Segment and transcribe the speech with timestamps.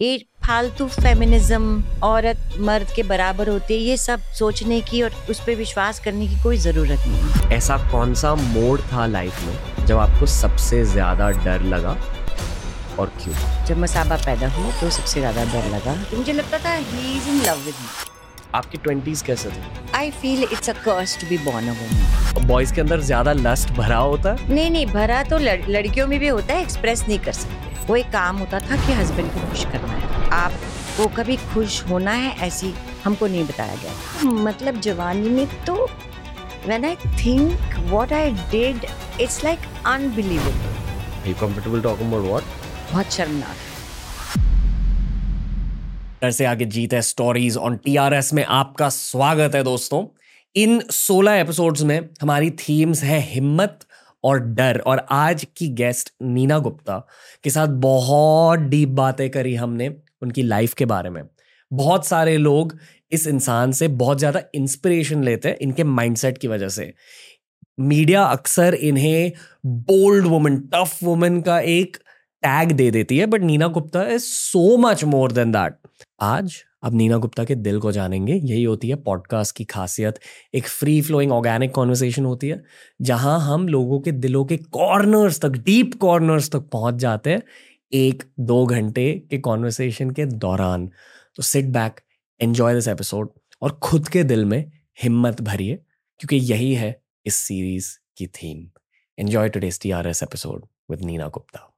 [0.00, 5.40] ये फालतू फेमिनिज्म औरत मर्द के बराबर होते है ये सब सोचने की और उस
[5.40, 9.98] पर विश्वास करने की कोई ज़रूरत नहीं ऐसा कौन सा मोड था लाइफ में जब
[9.98, 11.96] आपको सबसे ज़्यादा डर लगा
[12.98, 13.34] और क्यों?
[13.66, 17.28] जब मसाबा पैदा हुआ तो सबसे ज़्यादा डर लगा। तो मुझे लगता था he is
[17.28, 18.13] in love with me
[18.54, 19.62] आपकी ट्वेंटीज कैसे थे?
[19.96, 23.70] I feel it's a curse to be born a woman boys के अंदर ज़्यादा लस्ट
[23.76, 24.32] भरा होता?
[24.32, 27.86] है नहीं नहीं भरा तो लड़, लड़कियों में भी होता है एक्सप्रेस नहीं कर सकते।
[27.86, 32.12] वो एक काम होता था कि हस्बैंड को खुश करना है। आपको कभी खुश होना
[32.12, 35.74] है ऐसी हमको नहीं बताया गया मतलब जवानी में तो
[36.68, 38.84] when I think what I did,
[39.20, 40.70] it's like unbelievable.
[41.16, 42.46] Are you comfortable talking about what?
[42.92, 43.63] बहुत शर्मनाक।
[46.24, 50.04] डर से आगे जीत है स्टोरीज ऑन टीआरएस में आपका स्वागत है दोस्तों।
[50.56, 53.80] इन 16 एपिसोड्स में हमारी थीम्स है हिम्मत
[54.24, 56.96] और डर और आज की गेस्ट नीना गुप्ता
[57.44, 59.88] के साथ बहुत डीप बातें करी हमने
[60.22, 61.22] उनकी लाइफ के बारे में।
[61.70, 62.76] बहुत सारे लोग
[63.12, 66.92] इस इंसान से बहुत ज़्यादा इंस्पिरेशन लेते हैं इनके माइंडसेट की वजह से।
[67.80, 69.32] मीडिया अक्सर इन्हें
[69.66, 71.96] बोल्ड वुमन टफ वुमन का एक
[72.42, 75.83] टैग दे देती है but Neena Gupta is so much more than that
[76.20, 80.18] आज अब नीना गुप्ता के दिल को जानेंगे, यही होती है पॉडकास्ट की खासियत।
[80.54, 82.62] एक फ्री फ्लोइंग ऑर्गेनिक कॉन्वर्सेशन होती है,
[83.00, 87.42] जहाँ हम लोगों के दिलों के कॉर्नर्स तक डीप कॉर्नर्स तक पहुँच जाते हैं,
[87.92, 90.90] एक दो घंटे के कॉन्वर्सेशन के दौरान।
[91.36, 92.00] तो sit back
[92.40, 93.32] enjoy this episode
[93.62, 94.70] और खुद के दिल में
[95.02, 95.74] हिम्मत भरिए,
[96.20, 98.66] क्योंकि यही है इस सीरीज़ की theme
[99.18, 101.70] enjoy today's T R S episode with Neena Gupta.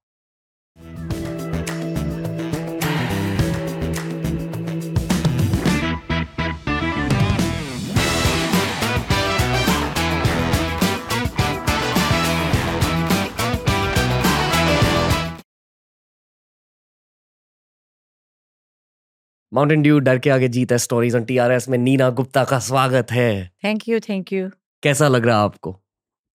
[19.52, 23.12] Mountain Dew डर के आगे जीत है स्टोरीज ऑन टीआरएस में नीना गुप्ता का स्वागत
[23.12, 24.48] है। थैंक यू थैंक यू
[24.82, 25.74] कैसा लग रहा है आपको?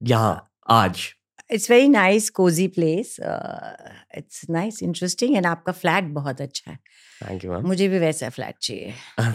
[0.02, 1.02] यहाँ आज।
[1.50, 6.76] It's very nice cozy place it's nice interesting and आपका फ्लैट बहुत अच्छा है।
[7.20, 8.92] थैंक यू मैम मुझे भी वैसा फ्लैट चाहिए।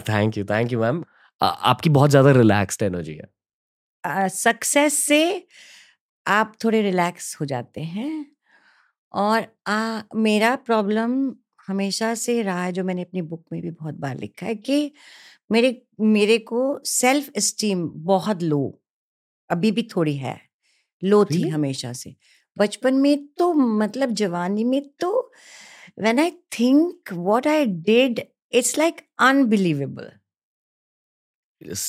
[0.08, 1.02] Thank you thank you ma'am
[1.40, 5.46] आपकी बहुत ज़्यादा रिलैक्स्ड एनर्जी है। सक्सेस uh, से
[6.26, 8.26] आप थोड़े रिलैक्स हो जाते हैं।
[9.14, 11.32] और आ, मेरा प्रॉब्लम
[11.68, 14.92] हमेशा से रहा है जो मैंने अपनी बुक में भी बहुत बार लिखा है कि
[15.52, 18.80] मेरे मेरे को सेल्फ एस्टीम बहुत लो
[19.50, 20.40] अभी भी थोड़ी है
[21.04, 21.52] लो थी Really?
[21.52, 22.16] हमेशा से।
[22.58, 25.32] बचपन में तो मतलब जवानी में तो
[25.98, 28.20] when I think what I did
[28.52, 30.12] it's like unbelievable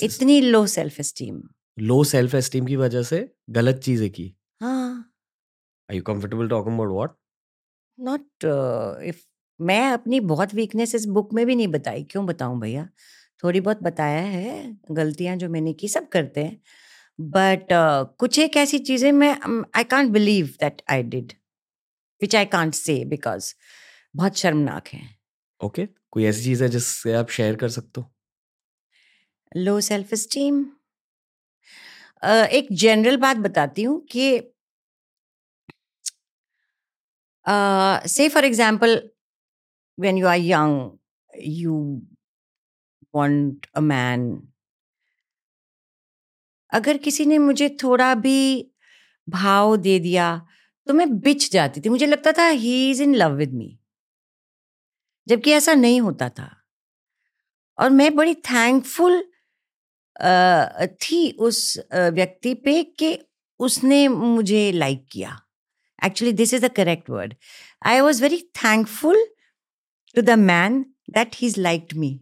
[0.03, 1.41] इतनी low self esteem
[1.79, 5.13] low self esteem की वजह से गलत चीज़ें की। हाँ।
[5.89, 7.15] Are you comfortable talking about what
[7.99, 8.45] not
[9.03, 9.23] if
[9.59, 12.87] मैं अपनी बहुत वीकनेसेस बुक में भी नहीं बताई। क्यों बताऊँ भैया?
[13.43, 16.61] थोड़ी बहुत बताया है गलतियाँ जो मैंने की सब करते हैं।
[17.19, 19.35] बट uh, कुछ एक ऐसी चीज़ें मैं
[19.77, 21.33] I can't believe that I did
[22.21, 23.53] which I can't say because
[24.15, 25.01] बहुत शर्मनाक है।
[25.61, 25.95] Okay okay.
[26.11, 28.11] कोई ऐसी चीज़ है जिससे आप शेयर कर सकते हो?
[29.51, 30.63] लो सेल्फ स्टीम
[32.23, 34.29] एक जनरल बात बताती हूँ कि
[38.07, 39.01] say for example
[39.97, 40.97] when you are young,
[41.33, 42.01] you
[43.13, 44.25] want a man.
[46.71, 48.39] अगर किसी ने मुझे थोड़ा भी
[49.27, 50.25] भाव दे दिया
[50.87, 53.77] तो मैं बिछ जाती थी। मुझे लगता था he is in love with me
[55.27, 56.49] जबकि ऐसा नहीं होता था।
[57.77, 59.21] और मैं बड़ी थैंकफुल
[61.03, 63.17] थी उस व्यक्ति पे कि
[63.59, 65.39] उसने मुझे लाइक किया।
[65.99, 67.33] Actually this is the correct word
[67.85, 69.25] I was very thankful
[70.15, 70.85] to the man
[71.15, 72.21] that he's liked me.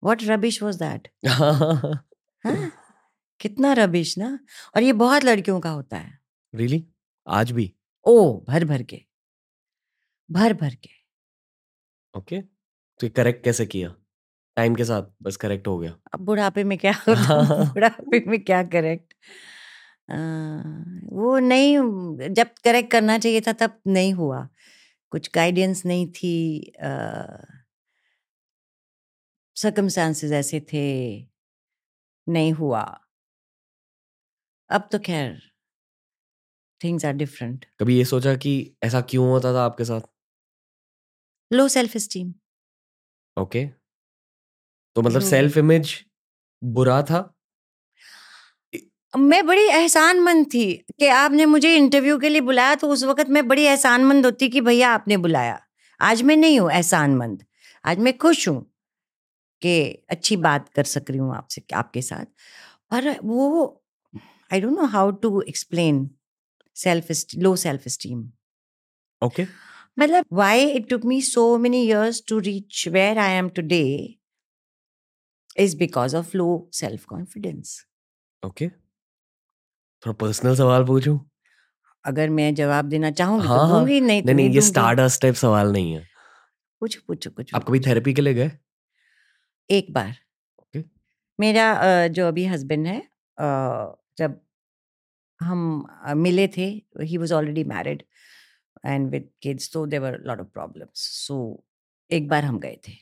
[0.00, 1.08] What rubbish was that?
[2.44, 2.72] हाँ?
[3.40, 4.38] कितना रबिश ना?
[4.76, 6.18] और ये बहुत लड़कियों का होता है।
[6.54, 6.86] रियली
[7.28, 7.74] आज भी?
[8.04, 9.04] ओ भर भर के।
[10.30, 10.90] भर भर के।
[12.18, 12.48] Okay okay.
[13.00, 13.94] तो करेक्ट कैसे किया?
[14.56, 18.62] टाइम के साथ बस करेक्ट हो गया। अब बुढ़ापे में क्या होता बुढ़ापे में क्या
[18.62, 19.14] करेक्ट
[21.12, 21.78] वो नहीं
[22.28, 24.48] जब करेक्ट करना चाहिए था तब नहीं हुआ।
[25.12, 26.34] कुछ गाइडेंस नहीं थी
[29.56, 30.84] सर्कमस्टांसेस ऐसे थे
[32.26, 32.82] नहीं हुआ।
[34.70, 35.40] अब तो खैर
[36.80, 40.00] थिंग्स आर डिफरेंट कभी ये सोचा कि ऐसा क्यों होता था आपके साथ?
[41.50, 42.32] लो सेल्फ स्टीम
[43.36, 43.64] ओके
[44.96, 45.94] तो मतलब सेल्फ इमेज
[46.62, 47.20] बुरा था?
[49.14, 53.46] मैं बड़ी एहसानमंद थी कि आपने मुझे इंटरव्यू के लिए बुलाया तो उस वक्त मैं
[53.48, 55.58] बड़ी एहसानमंद होती कि भैया आपने बुलाया।
[56.00, 57.44] आज मैं नहीं हूँ एहसानमंद।
[57.84, 58.60] आज मैं खुश हूँ
[59.62, 62.24] कि अच्छी बात कर सक रही हूँ आपसे आपके साथ।
[62.90, 63.82] पर वो
[64.50, 66.08] I don't know how to explain
[66.76, 67.06] self
[67.36, 68.28] low self esteem
[69.22, 69.46] okay
[69.98, 73.84] मतलब why it took me so many years to reach where I am today
[75.58, 77.80] is because of low self confidence
[78.42, 78.70] okay
[80.02, 81.18] थोड़ा personal सवाल पूछूँ?
[82.04, 84.60] अगर मैं जवाब देना चाहूँगी हाँ, तो हाँ। दूँगी नहीं तो नहीं नहीं नहीं ये
[84.62, 86.06] स्टारडस्ट टाइप सवाल नहीं है।
[86.82, 88.50] पूछो पूछो कुछ आप कभी थेरेपी के लिए गए?
[89.70, 90.14] एक बार।
[90.62, 90.82] Okay.
[91.38, 93.00] मेरा जो अभी हस्बैंड है
[94.18, 94.40] जब
[95.40, 96.66] हम मिले थे
[97.02, 98.02] he was already married
[98.86, 101.38] and with kids तो there were lot of problems so
[102.10, 102.92] एक बार हम गए थे।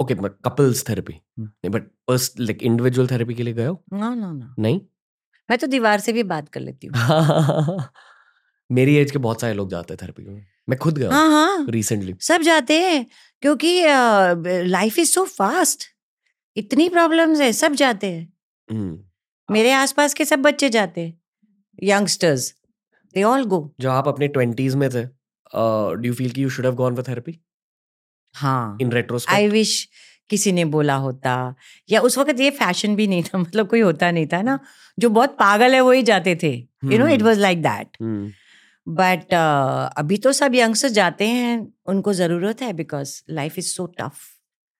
[0.00, 1.46] Okay couples therapy hmm.
[1.46, 3.82] नहीं बट पर्स लाइक इंडिविजुअल थेरेपी के लिए गए हो?
[3.92, 4.54] No no no.
[4.58, 4.80] नहीं?
[5.48, 6.94] मैं तो दीवार से भी बात कर लेती हूँ।
[8.70, 11.66] मेरी एज के बहुत सारे लोग जाते हैं थेरेपी में। मैं खुद गया हाँ हाँ
[11.68, 13.04] रिसेंटली सब जाते हैं
[13.42, 13.70] क्योंकि
[14.68, 15.84] लाइफ इज़ सो फास्ट
[16.56, 19.06] इतनी प्रॉब्लम्स है सब जाते हैं।
[19.48, 21.18] मेरे आसपास के सब बच्चे जाते हैं।
[21.82, 22.54] यंगस्टर्स
[23.14, 25.04] दे ऑल गो जो आप अपने ट्वेंटीज में थे
[25.54, 27.38] डू यू फील कि you should have gone for therapy
[28.34, 29.88] हाँ। इन रेट्रोस्पेक्ट आई विश
[30.30, 31.34] किसी ने बोला होता
[31.90, 34.58] या उस वक्त ये फ़ैशन भी नहीं था मतलब कोई होता नहीं था ना
[34.98, 36.52] जो बहुत पागल है वो ही जाते थे।
[36.84, 37.22] You know it.
[37.22, 37.96] Was like that
[38.86, 39.34] but
[39.98, 44.14] अभी तो सब यंगस्टर्स जाते हैं उनको ज़रूरत है because life is so tough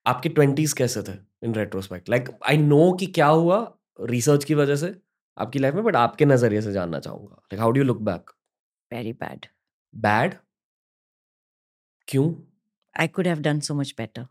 [0.06, 1.12] आपके ट्वेंटीज कैसे थे
[1.44, 3.58] in retrospect like I know कि क्या हुआ
[4.00, 4.94] रिसर्च की वजह से
[5.38, 8.30] आपकी लाइफ में बट आपके नज़रिए से जानना चाहूँगा। Like how do you look back
[8.92, 9.46] very bad
[9.94, 10.34] bad
[12.08, 12.34] क्यों?
[12.94, 14.26] I could have done so much better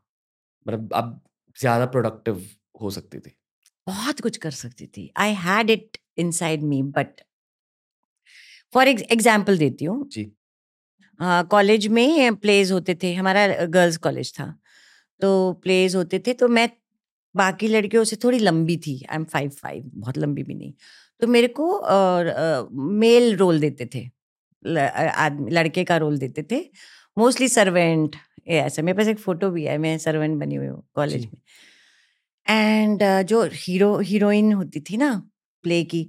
[0.68, 1.22] मतलब आप
[1.58, 2.46] ज़्यादा प्रोडक्टिव
[2.82, 3.36] हो सकती थी।
[3.88, 5.98] बहुत कुछ कर सकती थी। I had it
[6.32, 7.22] inside me but
[8.74, 10.32] for example देती हूँ। जी।
[11.20, 14.54] कॉलेज uh, में प्लेज होते थे हमारा गर्ल्स कॉलेज था।
[15.22, 16.70] तो प्लेज होते थे तो मैं
[17.36, 20.74] बाकी लड़कियों से थोड़ी लंबी थी। आई एम फाइव फाइव बहुत लंबी भी नहीं।
[21.22, 21.68] तो मेरे को
[23.00, 24.10] मेल uh, रोल uh, देते थे।
[24.64, 26.60] ल- आदमी लड़के का रोल देते थे।
[27.18, 28.16] मोस्टली सर्वेंट
[28.48, 31.38] ऐसा मेरे पास एक फ़ोटो भी है मैं सर्वेंट बनी हुई हूँ कॉलेज में।
[32.48, 35.12] एंड uh, जो हीरो हीरोइन होती थी ना
[35.64, 36.04] प्ले की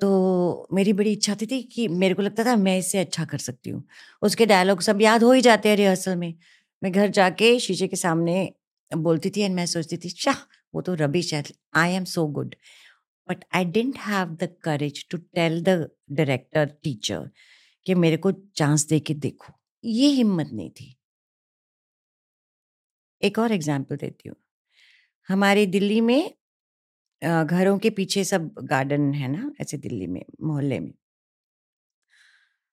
[0.00, 3.38] तो मेरी बड़ी इच्छा थी, थी कि मेरे को लगता था मैं इससे अच्छा कर
[3.38, 3.82] सकती हूँ।
[4.22, 6.34] उसके डायलॉग सब याद हो ही जाते हैं रिहर्सल में।
[6.82, 8.52] मैं घर जाके शीशे के सामने
[8.90, 10.42] बोलती थी एंड मैं सोचती थी शाह
[10.74, 11.42] वो तो रबिश है
[11.76, 12.54] I am so good
[13.28, 17.30] but I didn't have the courage to tell the director teacher
[17.86, 19.52] कि मेरे को चांस दे के देखो।
[19.84, 20.94] ये हिम्मत नहीं थी।
[23.22, 24.36] एक और एग्ज़ाम्पल देती हूँ।
[25.28, 26.30] हमारे दिल्ली में
[27.22, 30.92] घरों के पीछे सब गार्डन है ना, ऐसे दिल्ली में, मोहल्ले में।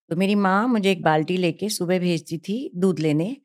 [0.10, 3.36] तो मेरी माँ मुझे एक बाल्टी लेके सुबह भेजती थी दूध लेने।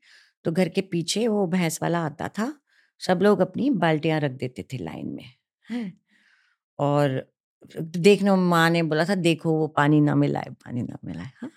[0.45, 2.53] तो घर के पीछे वो भैंस वाला आता था,
[3.01, 5.25] सब लोग अपनी बाल्टियाँ रख देते थे लाइन में,
[5.67, 5.93] हैं।
[6.79, 7.23] और
[7.77, 11.51] देखने, माँ ने बोला था, देखो, वो पानी ना मिलाए, पानी ना मिलाए। हाँ।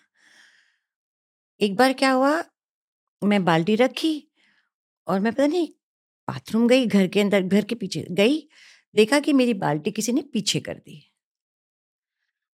[1.62, 2.44] एक बार क्या हुआ,
[3.22, 4.28] मैं बाल्टी रखी
[5.08, 5.68] और मैं पता नहीं,
[6.28, 8.40] बाथरूम गई, घर के अंदर, घर के पीछे गई,
[8.96, 11.02] देखा कि मेरी बाल्टी किसी ने पीछे कर दी।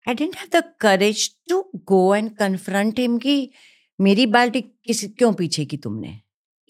[0.06, 3.50] I didn't have the courage to go and confront him कि
[3.98, 6.20] मेरी बाल्टी किसी, क्यों पीछे की तुमने?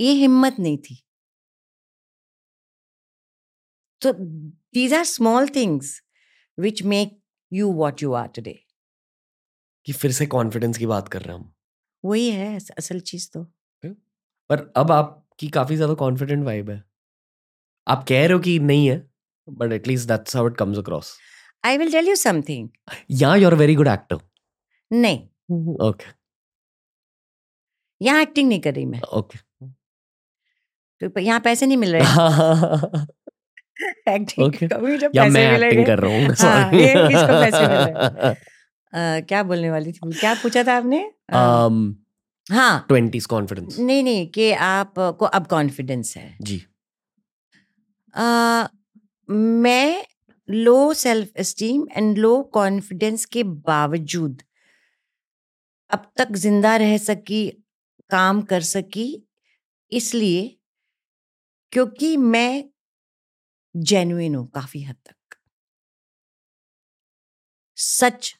[0.01, 1.03] ये हिम्मत नहीं थी।
[4.03, 6.01] तो these are small things
[6.59, 7.21] which make
[7.53, 8.59] you what you are today
[9.87, 11.53] कि फिर से कॉन्फिडेंस की बात कर रहे हैं हम।
[12.05, 13.43] वही है असल चीज़ तो।
[14.51, 16.83] पर अब आपकी काफ़ी ज़्यादा कॉन्फिडेंट वाइब है।
[17.87, 18.97] आप कह रहे हो कि नहीं है
[19.49, 21.17] but at least that's how it comes across
[21.65, 22.69] I will tell you something
[23.21, 24.19] या you are very good actor
[24.91, 25.19] नहीं।
[25.89, 26.15] ओके
[28.01, 29.39] यहाँ एक्टिंग नहीं कर रही मैं। ओके
[31.01, 32.03] तो यहाँ पैसे नहीं मिल रहे।
[34.09, 34.69] Acting Okay.
[34.73, 36.71] कभी जब या पैसे मैं मिलेंगे। एक्टिंग कर रहा हूँ हाँ,
[38.97, 40.11] क्या बोलने वाली थी?
[40.13, 41.05] क्या पूछा था आपने?
[41.35, 41.95] um
[42.47, 46.63] हाँ। 20s confidence. नहीं नहीं कि आप को अब कॉन्फिडेंस है। जी।
[48.15, 48.69] अ,
[49.29, 50.05] मैं
[50.49, 54.43] low self esteem and low confidence के बावजूद
[55.91, 57.47] अब तक ज़िंदा रह सकी
[58.11, 59.07] काम कर सकी
[59.93, 60.57] इसलिए
[61.73, 62.65] क्योंकि मैं
[63.75, 65.37] जेन्युइन हूँ काफ़ी हद तक।
[67.79, 68.35] सच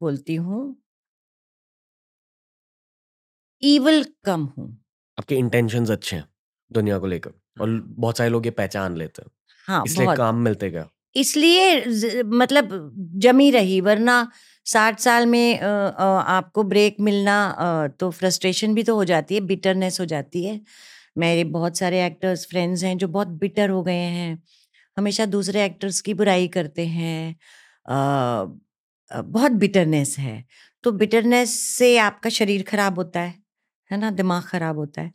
[0.00, 0.64] बोलती हूँ
[3.62, 4.68] ईवल कम हूँ।
[5.18, 6.24] आपके इंटेंशंस अच्छे हैं
[6.70, 9.30] दुनिया को लेकर और बहुत सारे लोग ये पहचान लेते हैं
[9.68, 12.68] हाँ इसलिए काम मिलते गया इसलिए मतलब
[13.18, 14.16] जमी रही वरना
[14.66, 19.34] साठ साल में अ, अ, आपको ब्रेक मिलना अ, तो फ्रस्ट्रेशन भी तो हो जाती
[19.34, 20.60] है बिटरनेस हो जाती है।
[21.18, 24.38] मेरे बहुत सारे एक्टर्स फ्रेंड्स हैं जो बहुत बिटर हो गए हैं
[24.96, 27.34] हमेशा दूसरे एक्टर्स की बुराई करते हैं
[27.86, 27.94] अ,
[29.14, 30.44] बहुत बिटरनेस है।
[30.84, 33.42] तो बिटरनेस से आपका शरीर खराब होता है
[33.90, 34.10] है ना?
[34.10, 35.12] दिमाग खराब होता है।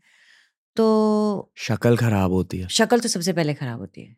[0.76, 4.18] तो शक्ल खराब होती है। शक्ल तो सबसे पहले खराब होती है।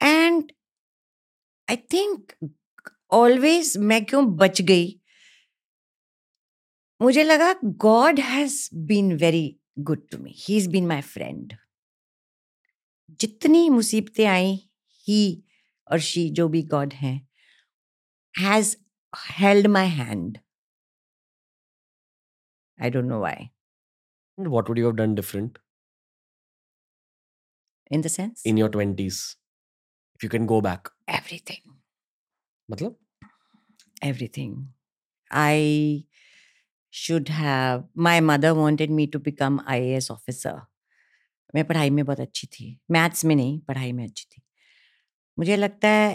[0.00, 0.52] एंड
[1.70, 2.32] आई थिंक
[3.10, 5.00] ऑलवेज मैं क्यों बच गई?
[7.00, 11.54] मुझे लगा God has been very good to me he is been my friend
[13.20, 14.54] जितनी मुसीबतें आई
[15.08, 15.44] ही
[15.90, 17.28] और शी जो भी गॉड हैं
[18.34, 18.76] has
[19.40, 20.38] held my hand
[22.78, 23.48] I don't know why
[24.52, 25.58] what would you have done different
[27.92, 29.18] in the sense in your 20s
[30.16, 31.74] if you can go back everything
[32.70, 32.98] मतलब
[34.02, 34.68] everything.
[35.30, 36.04] I
[36.90, 37.84] should have.
[37.94, 40.54] My mother wanted me to become IAS officer.
[41.54, 44.42] मैं पढ़ाई में बहुत अच्छी थी maths में नहीं पढ़ाई में अच्छी थी
[45.38, 46.12] मुझे लगता है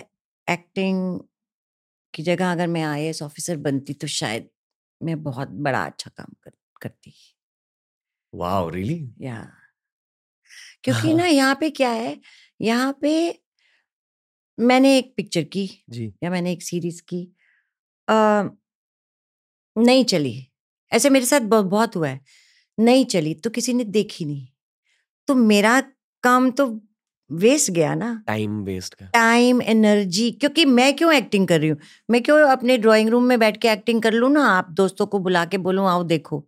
[0.47, 1.19] एक्टिंग
[2.17, 4.49] की जगह अगर मैं आईएएस ऑफिसर बनती तो शायद
[5.01, 7.13] मैं बहुत बड़ा अच्छा काम कर, करती।
[8.33, 9.37] wow really या।
[10.83, 12.17] क्योंकि ना यहाँ पे क्या है
[12.59, 13.11] यहाँ पे
[14.57, 17.23] मैंने एक पिक्चर की जी। या मैंने एक सीरीज़ की
[18.07, 18.13] अ,
[19.75, 20.33] नहीं चली।
[20.91, 22.19] ऐसे मेरे साथ बहुत हुआ है
[22.77, 24.47] नहीं चली तो किसी ने देखी नहीं।
[25.27, 25.81] तो मेरा
[26.23, 26.67] काम तो
[27.29, 31.77] वेस्ट गया ना। Time waste का टाइम एनर्जी क्योंकि मैं क्यों एक्टिंग कर रही हूँ?
[32.09, 34.45] मैं क्यों अपने ड्राइंग रूम में बैठ के एक्टिंग कर लूँ ना?
[34.47, 36.43] आप दोस्तों को बुला के बोलूँ आओ देखो।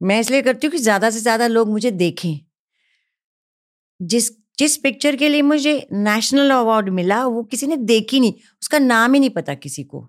[0.00, 2.38] मैं इसलिए करती हूँ कि ज़्यादा से ज़्यादा लोग मुझे देखें।
[4.00, 8.32] जिस जिस पिक्चर के लिए मुझे नेशनल अवार्ड मिला वो किसी ने देखी नहीं।
[8.62, 10.06] उसका नाम ही नहीं पता किसी को।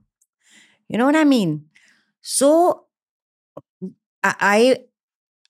[0.89, 1.61] You know I mean
[2.25, 2.49] so
[4.23, 4.73] I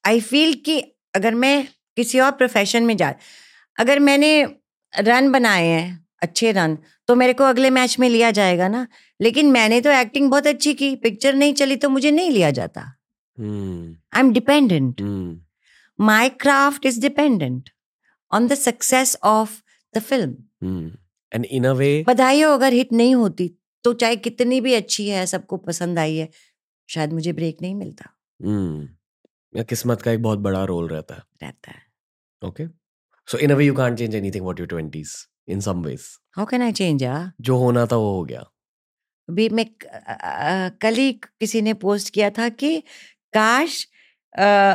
[0.04, 0.78] I feel कि
[1.14, 3.14] अगर मैं किसी और प्रोफेशन में जा
[3.80, 4.56] अगर मैंने
[5.00, 6.78] रन बनाए हैं अच्छे रन
[7.08, 8.86] तो मेरे को अगले मैच में लिया जाएगा ना।
[9.20, 12.80] लेकिन मैंने तो एक्टिंग बहुत अच्छी की पिक्चर नहीं चली तो मुझे नहीं लिया जाता.
[14.14, 15.02] I am dependent
[16.00, 17.68] my craft is dependent
[18.34, 19.48] on the success of
[19.96, 20.30] the film
[20.64, 20.88] Hmm.
[21.36, 25.08] and in a way बधाई हो अगर हिट नहीं होती तो चाहे कितनी भी अच्छी
[25.08, 26.28] है सबको पसंद आई है
[26.90, 28.04] शायद मुझे ब्रेक नहीं मिलता।
[28.42, 28.88] hmm.
[29.56, 31.82] या किस्मत का एक बहुत बड़ा रोल रहता है। रहता है।
[32.44, 32.76] Okay okay?
[33.28, 35.12] So in a way you can't change anything about your 20s
[35.48, 36.06] in some ways.
[36.36, 38.40] How can I change या जो होना था वो हो गया।
[39.28, 39.66] अभी मैं
[40.82, 42.76] कल ही किसी ने पोस्ट किया था कि
[43.34, 43.86] काश
[44.38, 44.74] अ,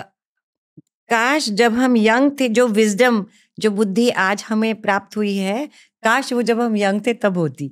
[1.10, 3.26] काश जब हम यंग थे जो विजडम
[3.60, 5.68] जो बुद्धि आज हमें प्राप्त हुई है
[6.04, 7.72] काश वो जब हम यंग थे तब होती।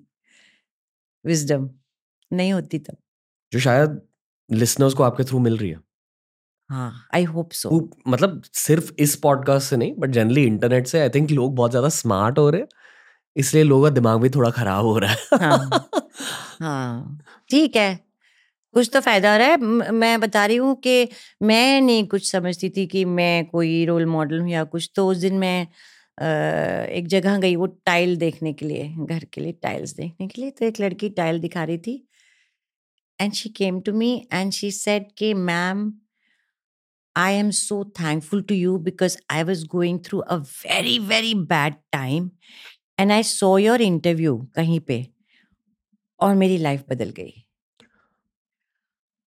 [1.26, 1.70] विजडम
[2.32, 2.98] नहीं होती तब।
[3.54, 4.02] जो शायद
[4.50, 5.80] लिसनर्स को आपके थ्रू मिल रही है।
[6.70, 7.70] हाँ आई होप सो
[8.08, 11.90] मतलब सिर्फ़ इस पॉडकास्ट से नहीं बट जनरली इंटरनेट से आई थिंक लोग बहुत ज़्यादा
[11.90, 12.68] स्मार्ट हो रहे हैं
[13.36, 15.90] इसलिए लोगों का दिमाग भी थोड़ा खराब हो रहा है। हाँ।
[16.62, 17.20] हाँ
[17.50, 18.00] ठीक है।
[18.74, 21.10] कुछ तो फ़ायदा हो रहा है। म- मैं बता रही हूँ कि
[21.44, 25.18] मैं नहीं कुछ समझती थी कि मैं कोई रोल मॉडल हूँ या कुछ तो उस
[25.18, 25.68] दिन मैं
[26.90, 30.52] एक जगह गई वो टाइल देखने के लिए घर के लिए टाइल्स देखने के लिए
[30.52, 32.04] तो एक लड़की टाइल दिखा रही थी
[33.20, 35.92] and she came to me and she said कि ma'am
[37.18, 41.78] I am so thankful to you because I was going through a very, very bad
[41.96, 42.28] time
[42.98, 44.98] and I saw your interview कहीं पे
[46.20, 47.34] और मेरी life बदल गई।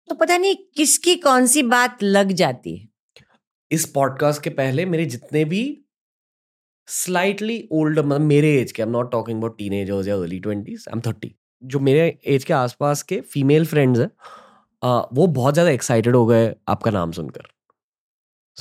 [0.08, 2.76] तो पता नहीं किसकी कौन सी बात लग जाती?
[2.76, 2.88] है
[3.70, 5.62] इस पॉडकास्ट के पहले मेरे जितने भी
[6.88, 10.84] स्लाइटली ओल्ड मतलब मेरे एज के I am not talking about teenagers या early twenties
[10.88, 14.10] I am thirty जो मेरे एज के आसपास के फीमेल फ्रेंड्स हैं
[15.16, 17.48] वो बहुत ज़्यादा एक्साइटेड हो गए आपका नाम सुनकर।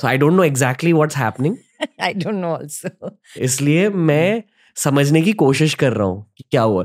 [0.00, 1.56] So I don't know exactly what's happening
[2.02, 3.10] I don't know also
[3.44, 4.42] इसलिए मैं
[4.76, 6.84] समझने की कोशिश कर रहा हूँ कि क्या हुआ।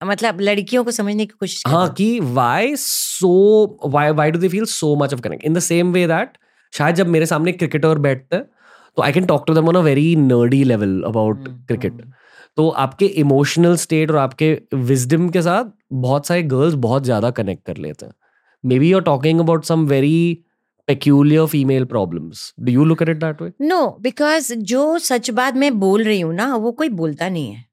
[0.00, 4.64] मतलब लड़कियों को समझने की कोशिश हाँ कि why so why why do they feel
[4.72, 6.38] so much of connect in the same way that
[6.72, 8.44] शायद जब मेरे सामने क्रिकेटर बैठते हैं
[8.96, 12.02] तो I can talk to them on a very nerdy level about cricket.
[12.56, 17.64] तो आपके इमोशनल स्टेट और आपके विजडम के साथ बहुत सारे गर्ल्स बहुत ज़्यादा कनेक्ट
[17.66, 18.12] कर लेते हैं।
[18.78, 20.44] Maybe you are talking about some very
[20.88, 22.52] peculiar female problems.
[22.58, 23.52] Do you look at it that way?
[23.60, 27.64] No because जो सच बात मैं बोल रही हूँ ना वो कोई बोलता नहीं है।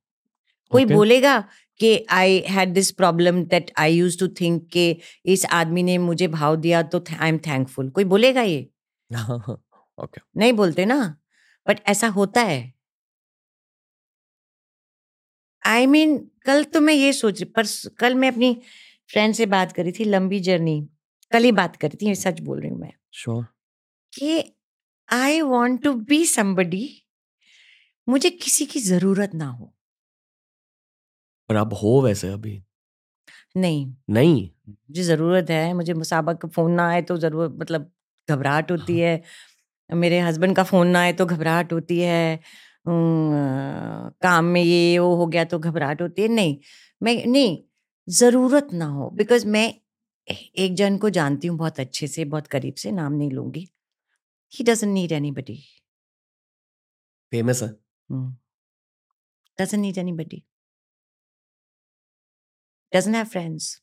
[0.71, 0.93] कोई Okay.
[0.93, 1.39] बोलेगा
[1.79, 4.85] कि I had this problem that I use to think कि
[5.25, 8.67] इस आदमी ने मुझे भाव दिया तो आई एम थैंकफुल कोई बोलेगा ये?
[9.97, 10.21] Okay.
[10.37, 10.97] नहीं बोलते ना।
[11.67, 12.73] बट ऐसा होता है।
[15.63, 17.65] आई I मीन mean, कल तो मैं ये सोच रही पर
[17.99, 18.53] कल मैं अपनी
[19.09, 20.77] फ्रेंड से बात करी थी लंबी जर्नी
[21.31, 23.45] कल ही बात करती हूँ सच बोल रही हूँ मैं। श्योर
[24.13, 24.43] कि
[25.09, 26.85] I want to be somebody
[28.07, 29.73] मुझे किसी की ज़रूरत ना हो।
[31.49, 32.63] पर अब हो वैसे अभी?
[33.55, 34.49] नहीं। नहीं?
[34.89, 37.91] मुझे ज़रूरत है मुझे मुसाबक का फ़ोन ना आए तो ज़रूरत मतलब
[38.27, 39.21] घबराहट होती हाँ। है।
[39.89, 42.39] मेरे हस्बैंड का फ़ोन ना आए तो घबराहट होती है।
[42.87, 46.57] काम में ये वो हो गया तो घबराहट होती है। नहीं
[47.01, 47.57] मैं नहीं
[48.07, 49.73] ज़रूरत ना हो बिकॉज़ मैं
[50.27, 53.67] एक जन को जानती हूँ बहुत अच्छे से बहुत करीब से नाम नहीं लूँगी।
[54.53, 55.63] He doesn't need anybody
[57.31, 57.69] famous है
[59.59, 60.43] doesn't need anybody
[62.93, 63.79] doesn't have friends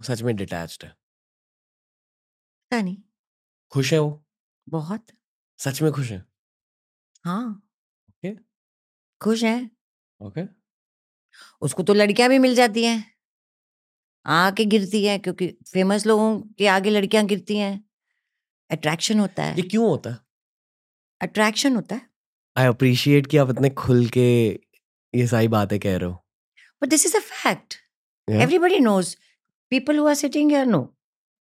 [0.00, 0.94] सच में डिटैच्ड है।
[2.70, 2.96] पता नहीं।
[3.72, 4.24] खुश है वो?
[4.66, 5.06] बहुत।
[5.58, 6.24] सच में खुश है?
[7.24, 7.62] हाँ।
[8.08, 8.34] ओके।
[9.20, 9.70] खुश है।
[10.20, 10.54] ओके। okay.
[11.62, 13.19] उसको तो लड़कियाँ भी मिल जाती हैं।
[14.26, 17.74] आके गिरती है क्योंकि फ़ेमस लोगों के आगे लड़कियाँ गिरती हैं।
[18.70, 20.18] अट्रैक्शन होता है। ये क्यों होता है?
[21.20, 22.02] अट्रैक्शन होता है।
[22.56, 24.28] आई अप्रिशिएट कि आप इतने खुल के
[25.14, 26.14] ये सारी बातें कह रहे हो।
[26.82, 27.74] But this is a fact.
[28.28, 29.14] Everybody knows
[29.72, 30.80] people who are sitting here no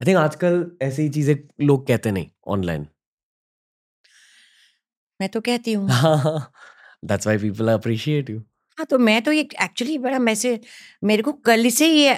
[0.02, 1.36] I think आजकल ऐसी चीज़ें
[1.66, 2.88] लोग कहते नहीं ऑनलाइन
[5.20, 5.88] मैं तो कहती हूँ।
[7.04, 8.40] That's why people appreciate you
[8.78, 10.66] हाँ तो मैं तो ये एक्चुअली बड़ा मैसेज
[11.04, 12.14] मेरे को कल से ये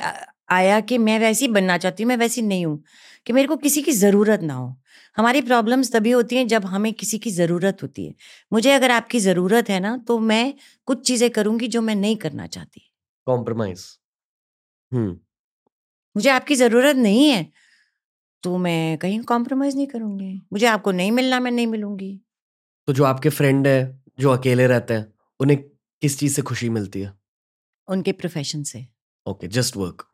[0.51, 2.83] आया कि मैं वैसी बनना चाहती हूँ मैं वैसी नहीं हूँ
[3.27, 4.75] कि मेरे को किसी की ज़रूरत ना हो।
[5.17, 8.13] हमारी प्रॉब्लम्स तभी होती हैं जब हमें किसी की ज़रूरत होती है।
[8.51, 10.53] मुझे अगर आपकी ज़रूरत है ना तो मैं
[10.87, 12.81] कुछ चीज़ें करूँगी जो मैं नहीं करना चाहती।
[13.27, 13.85] कॉम्प्रोमाइज।
[14.91, 15.09] हम्म
[16.15, 17.45] मुझे आपकी ज़रूरत नहीं है
[18.43, 22.19] तो मैं कहीं कॉम्प्रोमाइज़ नहीं करूँगी। मुझे आपको नहीं मिलना मैं नहीं मिलूँगी।
[22.87, 23.79] तो जो आपके फ्रेंड है
[24.19, 27.13] जो अकेले रहते हैं उन्हें किस चीज़ से खुशी मिलती है?
[27.87, 28.85] उनके प्रोफेशन से।
[29.25, 30.10] Okay just work.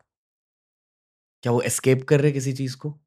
[1.44, 2.98] क्या वो एस्केप कर रहे किसी चीज़ को?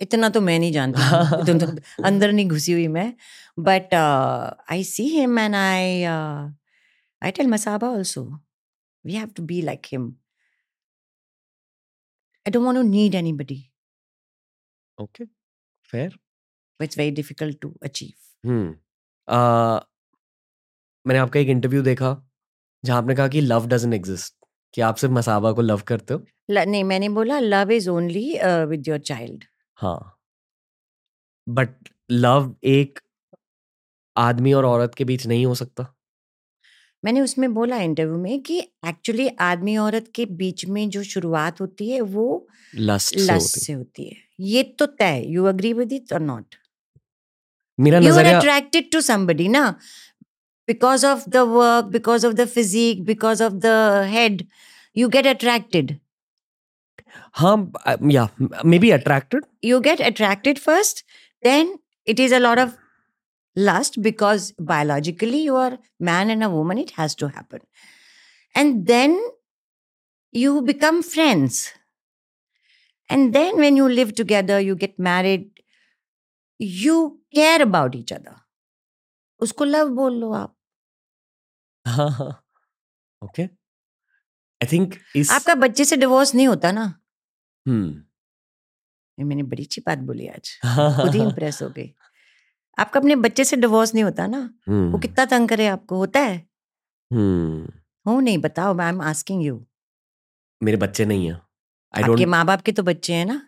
[0.00, 3.12] इतना तो मैं नहीं जानती तो अंदर नहीं घुसी हुई मैं
[3.58, 8.24] but I see him and I I tell Masaba also
[9.04, 10.08] we have to be like him
[12.46, 13.60] I don't want to need anybody
[14.98, 15.24] okay
[15.90, 16.18] fair
[16.80, 18.48] it's very difficult to achieve
[21.06, 22.16] मैंने आपका एक इंटरव्यू देखा
[22.84, 24.37] जहाँ आपने कहा कि लव डजंट एग्जिस्ट
[24.74, 26.24] कि आप सिर्फ़ मसाबा को लव करते हो?
[26.50, 29.44] नहीं मैंने बोला love is only with your child.
[29.76, 30.14] हाँ।
[31.46, 32.98] बट लव एक
[34.16, 35.86] आदमी और औरत के बीच नहीं हो सकता।
[37.04, 41.90] मैंने उसमें बोला इंटरव्यू में कि एक्चुअली आदमी औरत के बीच में जो शुरुआत होती
[41.90, 46.12] है वो लस्ट से होती से होती है। ये तो तय यू अग्री विद इट
[46.12, 46.54] और नॉट
[47.78, 49.62] मेरा नज़रिया attracted to somebody na
[50.67, 54.47] because of the work because of the physique because of the head
[54.93, 55.99] you get attracted
[57.37, 57.55] हाँ
[58.11, 58.27] या
[58.65, 61.03] may be attracted you get attracted first
[61.47, 61.73] then
[62.13, 62.71] it is a lot of
[63.67, 65.77] lust because biologically you are
[66.09, 67.59] man and a woman it has to happen
[68.55, 69.17] and then
[70.43, 71.59] you become friends
[73.09, 75.49] and then when you live together you get married
[76.59, 76.97] you
[77.41, 78.35] care about each other
[79.41, 80.55] उसको love बोल लो आप
[81.88, 82.30] हाँ हाँ
[83.22, 86.84] okay. I think इस आपका बच्चे से डिवोर्स नहीं होता ना?
[87.66, 88.04] हम्म।
[89.18, 90.50] मैंने बड़ी अच्छी बात बोली आज।
[91.00, 91.92] खुद ही इम्प्रेस हो गई।
[92.78, 94.38] आपका अपने बच्चे से डिवोर्स नहीं होता ना?
[94.68, 95.96] वो हम्म। कितना तंग करे आपको?
[95.96, 96.36] होता है?
[97.10, 97.72] हम्म।
[98.06, 99.64] हो नहीं बताओ आई एम आस्किंग यू
[100.60, 101.40] मेरे बच्चे नहीं है।
[101.94, 103.40] आपके माँ बाप के तो बच्चे हैं ना?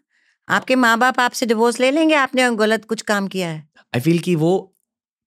[0.48, 2.14] आपके माँ बाप आपसे डिवोर्स ले लेंगे?
[2.14, 3.68] आपने गलत कुछ काम किया है?
[3.94, 4.53] आई फील कि वो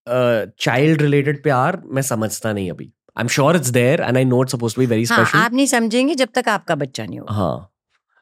[0.07, 4.41] चाइल्ड रिलेटेड प्यार मैं समझता नहीं अभी। I am sure it's there and I know
[4.43, 7.33] it's supposed to be very special आप नहीं समझेंगे जब तक आपका बच्चा नहीं होगा।
[7.33, 7.69] हाँ।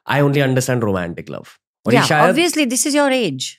[0.06, 1.44] I only understand romantic love
[1.86, 3.50] और शायद obviously this is your age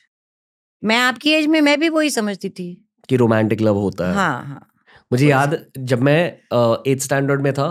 [0.83, 2.69] मैं आपकी एज में मैं भी वही समझती थी।
[3.09, 4.67] कि रोमांटिक लव होता है। हाँ हाँ।
[5.11, 6.19] मुझे याद जब मैं
[6.91, 7.67] एट स्टैंडर्ड में था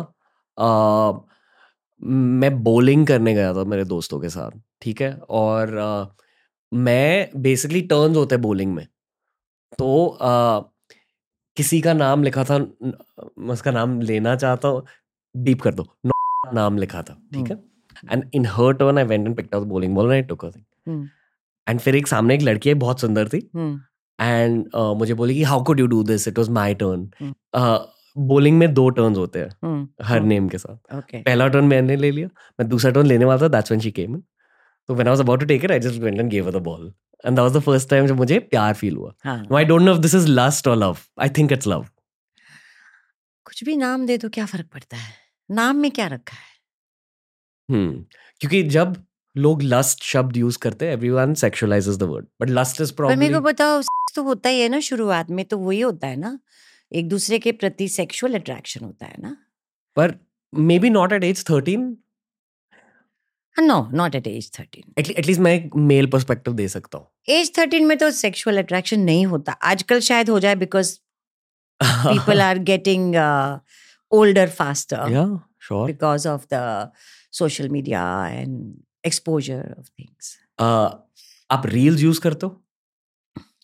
[0.58, 0.66] अ,
[2.02, 4.50] मैं बॉलिंग करने गया था मेरे दोस्तों के साथ
[4.82, 5.12] ठीक है?
[5.30, 6.16] और अ,
[6.72, 8.86] मैं बेसिकली टर्न्स होते हैं बॉलिंग में।
[9.78, 10.71] तो अ,
[11.56, 14.84] किसी का नाम लिखा था मैं उसका नाम लेना चाहता हूँ
[15.34, 15.86] बीप कर दो।
[16.54, 17.56] नाम लिखा था ठीक है?
[18.10, 21.08] And in her turn I went and picked up bowling ball and took hmm,
[21.66, 23.80] and फिर एक सामने एक लड़की है बहुत सुंदर थी। हम्म,
[24.18, 24.64] एंड
[24.98, 27.10] मुझे बोली कि how could you do this it was my turn
[28.16, 31.64] bowling में दो टर्न्स होते हैं हम्म, हर हम्म, नेम के साथ। ओके पहला टर्न
[31.64, 32.28] मैंने ले लिया
[32.60, 34.22] मैं दूसरा टर्न लेने वाला था that's when she came in
[34.88, 36.62] तो when I was about to take it I just went and give her the
[36.62, 36.92] ball
[37.24, 39.14] and that was the first time जब मुझे प्यार फील हुआ।
[39.58, 41.86] I don't know if this is lust और love I think it's love
[43.46, 45.14] कुछ भी नाम दे दो क्या फ़र्क पड़ता है?
[45.50, 46.50] नाम में क्या रखा है?
[47.68, 48.04] हम्म
[48.40, 48.94] क्योंकि जब
[49.36, 53.34] लोग लस्ट शब्द यूज़ करते हैं everyone sexualises the word but lust is पर मेरे
[53.34, 53.80] को बताओ
[54.14, 56.38] तो होता ही है ना शुरुआत में तो वही होता है ना।
[56.92, 59.36] एक दूसरे के प्रति सेक्सुअल अट्रैक्शन होता है ना।
[59.96, 60.14] पर
[60.78, 61.86] maybe not at age 13
[63.56, 67.86] no not at age thirteen at least मैं एक मेल पर्सपेक्टिव दे सकता हूँ। एज थर्टीन
[67.86, 70.96] में तो सेक्सुअल अट्रैक्शन नहीं होता। आजकल शायद हो जाए because
[71.80, 73.14] people are getting
[74.12, 75.04] older faster
[75.72, 76.90] because of the
[77.32, 78.74] social media and
[79.06, 81.22] exposure of things exposure of things.
[81.50, 82.61] आप रील्स यूज़ करते हो?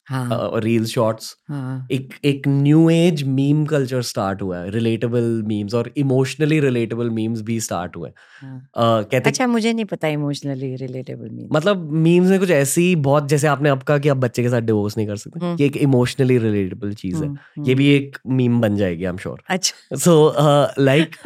[0.08, 5.74] हाँ। रील्स शॉर्ट्स हाँ। एक एक new age meme culture start हुआ है। रिलेटेबल मीम्स
[5.74, 8.10] और इमोशनली रिलेटेबल मीम्स भी स्टार्ट हुए
[8.42, 12.94] हाँ। uh, कहते अच्छा मुझे नहीं पता इमोशनली रिलेटेबल मीन मतलब मीम्स में कुछ ऐसी
[13.08, 15.56] बहुत जैसे आपने अब कहा कि आप बच्चे के साथ डिवोर्स नहीं कर सकते हम्म।
[15.60, 19.42] ये एक इमोशनली रिलेटेबल चीज़ है। ये भी एक मीम बन जाएगी आई एम श्योर
[19.48, 20.34] अच्छा so
[20.82, 21.16] like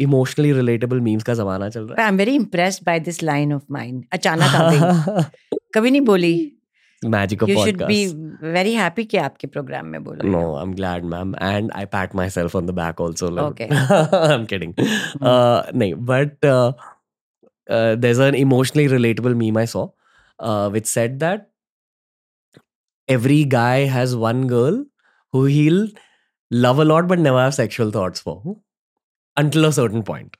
[0.00, 3.62] emotionally relatable memes का जमाना चल रहा I am very impressed by this line of
[3.70, 5.24] mind अचानक है
[5.74, 6.52] कभी नहीं बोली।
[7.04, 10.74] Magic of you should be podcast very happy कि आपके प्रोग्राम में बोल No, I'm
[10.80, 13.28] glad, ma'am, and I pat myself on the back also.
[13.38, 13.68] like- Okay.
[14.36, 14.72] I'm kidding.
[14.84, 15.26] Mm.
[15.32, 16.72] Uh, no, but uh,
[17.70, 19.84] uh, there's an emotionally relatable meme I saw,
[20.38, 21.46] uh, which said that
[23.08, 24.80] every guy has one girl
[25.32, 25.86] who he'll
[26.50, 28.56] love a lot but never have sexual thoughts for
[29.36, 30.36] until a certain point,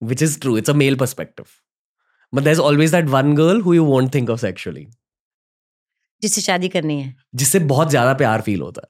[0.00, 0.56] which is true.
[0.56, 1.60] It's a male perspective.
[2.32, 4.88] But there's always that one girl who you won't think of sexually.
[6.24, 8.88] जिससे शादी करनी है। जिससे बहुत ज़्यादा प्यार feel होता है।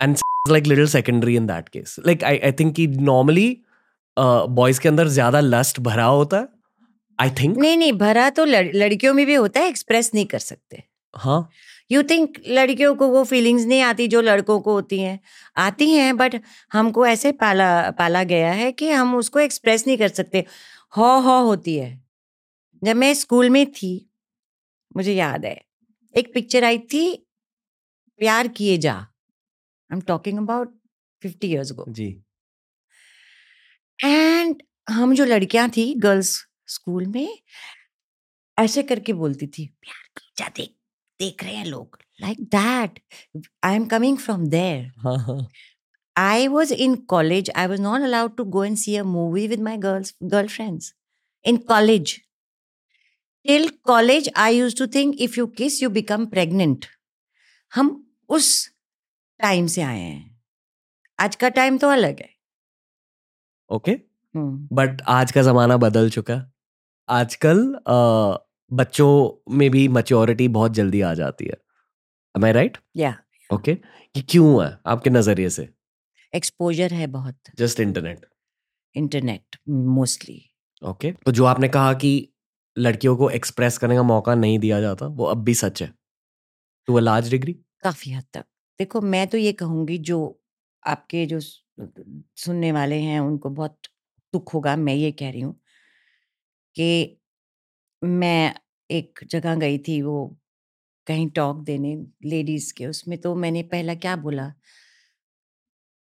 [0.00, 0.16] And
[0.50, 3.48] like little secondary in that case like I I think कि नॉर्मली
[4.16, 6.48] बॉयज़ के अंदर ज़्यादा लस्ट भरा होता है
[7.18, 10.38] आई थिंक नहीं नहीं भरा तो लड़, लड़कियों में भी होता है एक्सप्रेस नहीं कर
[10.40, 10.82] सकते।
[11.14, 11.48] हाँ।
[11.90, 15.18] यू थिंक लड़कियों को वो फीलिंग्स नहीं आती जो लड़कों को होती हैं?
[15.56, 16.36] आती हैं बट
[16.70, 20.44] हमको ऐसे पाला पाला गया है कि हम उसको एक्सप्रेस नहीं कर सकते।
[20.92, 21.90] हौ हौ होती है।
[22.82, 23.92] जब मैं स्कूल में थी
[24.96, 25.64] मुझे याद है।
[26.16, 27.26] एक पिक्चर आई थी
[28.18, 30.78] प्यार किए जा। I am talking about
[31.22, 32.22] fifty years go ji.
[34.04, 37.38] And हम जो लड़कियाँ थी गर्ल्स स्कूल में
[38.58, 40.70] ऐसे करके बोलती थी प्यार की जा देख
[41.20, 43.00] देख रहे हैं लोग like that
[43.64, 45.46] I am coming from there
[46.16, 49.14] I was in college I was not allowed to go and see and see a
[49.14, 50.94] movie with my girls girlfriends.
[51.44, 51.58] In
[53.46, 56.84] Till college, I used to think if you kiss, you become pregnant.
[57.72, 57.88] हम
[58.28, 58.68] उस
[59.40, 60.40] time से आए हैं।
[61.18, 62.28] आज का time तो अलग है।
[63.70, 66.40] ओके हम्म, बट आज का जमाना बदल चुका।
[67.08, 67.64] आजकल
[68.70, 71.56] बच्चों में भी मच्योरिटी बहुत जल्दी आ जाती है।
[72.44, 73.16] आई राइट या
[73.50, 73.72] ओके
[74.16, 74.78] ये क्यों है?
[74.86, 75.68] आपके नज़रिए से।
[76.34, 78.26] एक्सपोजर है बहुत। Just internet
[78.94, 80.42] internet mostly
[80.82, 82.31] okay तो जो आपने कहा कि
[82.76, 85.92] लड़कियों को एक्सप्रेस करने का मौका नहीं दिया जाता, वो अब भी सच है।
[86.88, 88.44] टू अ लार्ज डिग्री काफ़ी हद तक।
[88.80, 90.18] देखो, मैं तो ये कहूँगी जो
[90.82, 93.78] आपके जो सुनने वाले हैं, उनको बहुत
[94.34, 95.54] दुख होगा, मैं ये कह रही हूँ
[96.76, 97.18] कि
[98.02, 98.54] मैं
[98.90, 100.16] एक जगह गई थी वो
[101.06, 104.52] कहीं टॉक देने लेडीज़ के, उसमें तो मैंने पहला क्या बोला?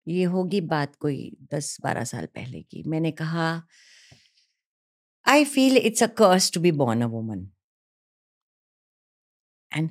[0.08, 3.46] ये होगी बात कोई दस बारह साल पहले की। मैंने कहा
[5.32, 7.48] I feel it's a curse to be born a woman
[9.72, 9.90] and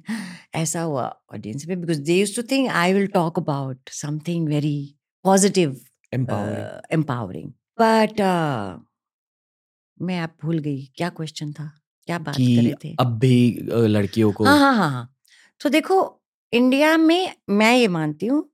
[0.55, 4.76] ऐसा हुआ ऑडियंस में because they use to think I will talk about something very
[5.24, 5.76] positive
[6.92, 7.50] empowering
[7.81, 8.20] but
[9.98, 11.70] मैं आप भूल गई क्या क्वेश्चन था?
[12.09, 12.94] क्या बात कर रहे थे?
[13.00, 15.14] अब भी लड़कियों को हाँ हाँ हाँ हाँ।
[15.61, 15.96] तो देखो
[16.53, 18.48] इंडिया में मैं ये मानती हूँ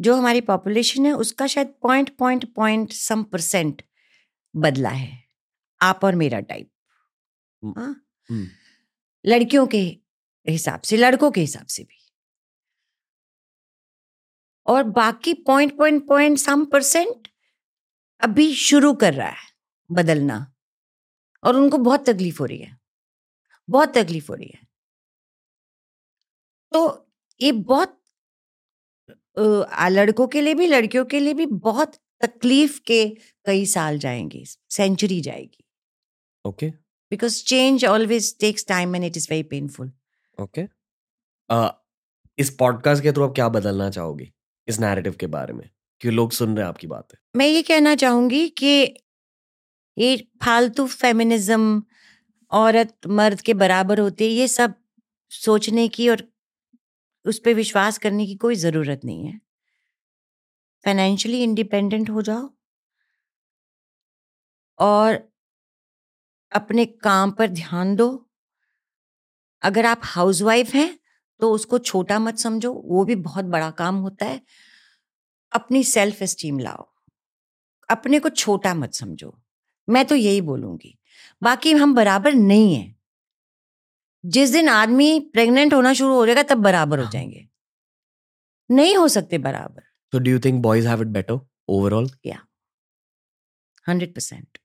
[0.00, 3.82] जो हमारी पॉपुलेशन है उसका शायद point point point some percent
[4.54, 5.25] बदला है।
[5.80, 6.68] आप और मेरा टाइप
[7.62, 7.94] हाँ।
[9.24, 9.78] लड़कियों के
[10.46, 11.96] हिसाब से लड़कों के हिसाब से भी।
[14.66, 17.28] और बाकी point point point some percent
[18.20, 19.48] अभी शुरू कर रहा है
[19.90, 20.46] बदलना।
[21.42, 22.76] और उनको बहुत तकलीफ़ हो रही है
[23.68, 24.66] बहुत तकलीफ़ हो रही है।
[26.72, 26.82] तो
[27.40, 27.96] ये बहुत
[29.90, 33.04] लड़कों के लिए भी लड़कियों के लिए भी बहुत तकलीफ़ के
[33.46, 35.62] कई साल जाएँगे सेंचुरी जाएगी।
[36.46, 36.70] Okay
[37.10, 39.92] because change always takes time and it is very painful
[40.38, 40.66] okay
[41.50, 41.84] uh,
[42.38, 44.32] इस पॉडकास्ट के थ्रू आप क्या बदलना चाहोगी?
[44.68, 47.94] इस नैरेटिव के बारे में क्यों लोग सुन रहे हैं आपकी बातें। मैं ये कहना
[47.94, 48.94] चाहूँगी कि
[49.98, 51.82] ये फालतू फेमिनिज्म
[52.52, 54.74] औरत मर्द के बराबर होते ये सब
[55.30, 56.22] सोचने की और
[57.24, 59.40] उस पर विश्वास करने की कोई ज़रूरत नहीं है।
[60.84, 62.50] फाइनेंशियली इंडिपेंडेंट हो जाओ।
[64.78, 65.28] और
[66.52, 68.30] अपने काम पर ध्यान दो।
[69.62, 70.98] अगर आप हाउसवाइफ हैं
[71.40, 74.42] तो उसको छोटा मत समझो वो भी बहुत बड़ा काम होता है।
[75.52, 76.92] अपनी सेल्फ एस्टीम लाओ।
[77.90, 79.42] अपने को छोटा मत समझो।
[79.88, 80.98] मैं तो यही बोलूँगी।
[81.42, 82.96] बाकी हम बराबर नहीं हैं।
[84.24, 87.48] जिस दिन आदमी प्रेग्नेंट होना शुरू हो जाएगा तब बराबर हो हाँ। जाएँगे।
[88.70, 89.82] नहीं हो सकते बराबर।
[90.14, 92.36] So do you think boys have it better overall?
[93.88, 94.58] Hundred percent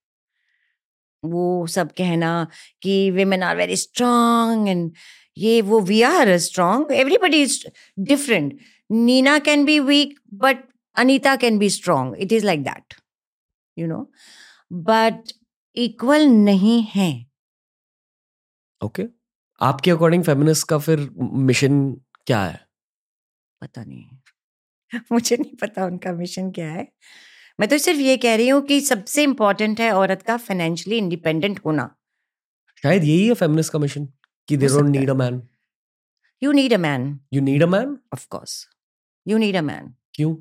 [1.24, 2.48] वो सब कहना
[2.82, 4.92] कि women are very strong and
[5.38, 7.68] ये वो we are strong everybody is
[8.00, 8.60] different
[8.92, 10.64] Neena can be weak but
[10.96, 12.94] Anita can be strong it is like that
[13.78, 14.12] you know
[14.72, 15.32] but
[15.76, 17.26] equal नहीं है.
[18.82, 19.14] Okay Okay.
[19.62, 21.92] आपके according feminist का फिर mission
[22.28, 22.60] क्या है?
[23.62, 24.06] पता नहीं।
[25.12, 26.88] मुझे नहीं पता उनका मिशन क्या है।
[27.62, 31.60] मैं तो सिर्फ़ ये कह रही हूँ कि सबसे इम्पोर्टेंट है औरत का फाइनेंशियली इंडिपेंडेंट
[31.65, 31.95] होना।
[32.84, 34.06] शायद यही है फेमिनिस्ट का मिशन
[34.47, 35.47] कि they don't need a man
[36.43, 38.67] you need a man you need a man of course
[39.28, 40.36] you need a man क्यों?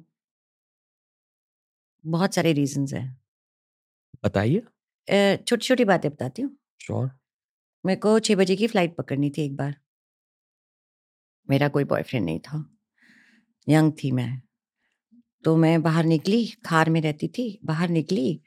[2.06, 3.20] बहुत सारे रीजंस हैं।
[4.24, 4.61] बताइए।
[5.37, 7.11] छोटी छोटी बातें बताती हूँ। श्योर
[7.87, 9.76] मेरे को छः बजे की फ़्लाइट पकड़नी थी एक बार।
[11.50, 12.76] मेरा कोई बॉयफ्रेंड नहीं था।
[13.68, 14.42] यंग थी मैं।
[15.44, 18.40] तो मैं बाहर निकली खार में रहती थी बाहर निकली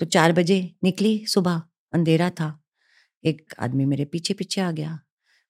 [0.00, 2.48] तो चार बजे निकली सुबह अंधेरा था।
[3.24, 4.98] एक आदमी मेरे पीछे पीछे आ गया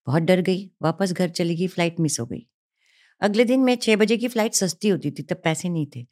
[0.06, 2.46] बहुत डर गई वापस घर चली गई फ़्लाइट मिस हो गई।
[3.22, 6.06] अगले दिन मैं छः बजे की फ़्लाइट सस्ती होती थी तब पैसे नहीं थे।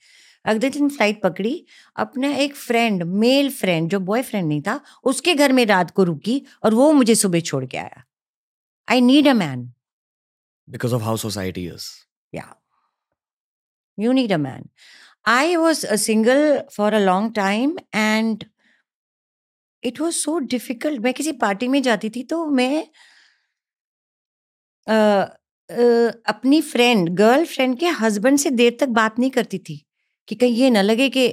[0.45, 1.55] अगले दिन फ़्लाइट पकड़ी
[1.97, 6.43] अपना एक फ्रेंड मेल फ्रेंड जो बॉयफ्रेंड नहीं था उसके घर में रात को रुकी
[6.65, 8.05] और वो मुझे सुबह छोड़ के आया।
[8.89, 9.71] I need a man
[10.69, 11.89] because of how society is
[12.33, 12.53] Yeah.
[13.99, 14.69] You need a man.
[15.25, 18.47] I was a single for a long time and
[19.83, 20.99] it was so difficult.
[21.01, 22.87] मैं किसी पार्टी में जाती थी तो मैं
[24.87, 24.93] अ,
[25.71, 29.85] अ, अपनी फ्रेंड गर्ल फ्रेंड के हस्बैंड से देर तक बात नहीं करती थी
[30.29, 31.27] कि कहीं ये ना लगे कि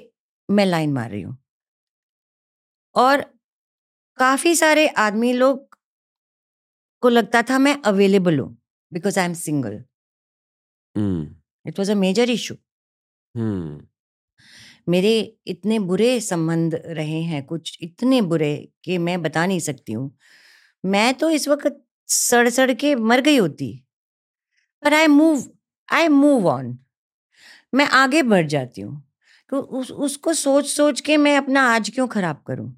[0.52, 1.38] मैं लाइन मार रही हूँ
[2.95, 3.21] और
[4.19, 5.78] काफ़ी सारे आदमी लोग
[7.02, 8.58] को लगता था मैं अवेलेबल हूँ
[8.93, 9.84] because I am single
[11.65, 12.56] it was a major issue
[14.89, 15.12] मेरे
[15.47, 20.12] इतने बुरे संबंध रहे हैं कुछ इतने बुरे कि मैं बता नहीं सकती हूँ।
[20.84, 23.71] मैं तो इस वक्त सड़ सड़ के मर गई होती।
[24.84, 25.43] पर I move
[25.89, 26.78] I move on
[27.73, 29.02] मैं आगे बढ़ जाती हूँ।
[29.52, 32.73] तो उस उसको सोच सोच के मैं अपना आज क्यों खराब करूँ?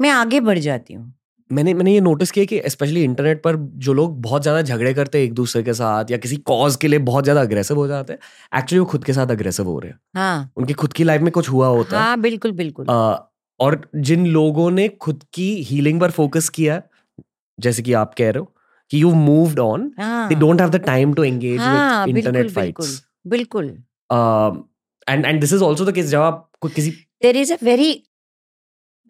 [0.00, 1.12] मैं आगे बढ़ जाती हूँ।
[1.50, 5.18] मैंने मैंने ये नोटिस किया कि स्पेशली इंटरनेट पर जो लोग बहुत ज़्यादा झगड़े करते
[5.18, 8.12] हैं एक दूसरे के साथ या किसी कॉज के लिए बहुत ज़्यादा अग्रेसिव हो जाते
[8.12, 11.22] हैं एक्चुअली वो खुद के साथ अग्रेसिव हो रहे हैं। हाँ। उनकी खुद की लाइफ
[11.22, 13.30] में कुछ हुआ होता है। हाँ बिल्कुल बिल्कुल। अ,
[13.60, 16.82] और जिन लोगों ने खुद की हीलिंग पर फोकस किया
[17.58, 18.52] जैसे कि आप कह रहे हो
[18.90, 23.66] कि you moved on they don't have the time to engage with internet fights बिल्कुल
[24.10, 26.90] and and this is also the case जब आप किसी
[27.22, 27.92] there is a very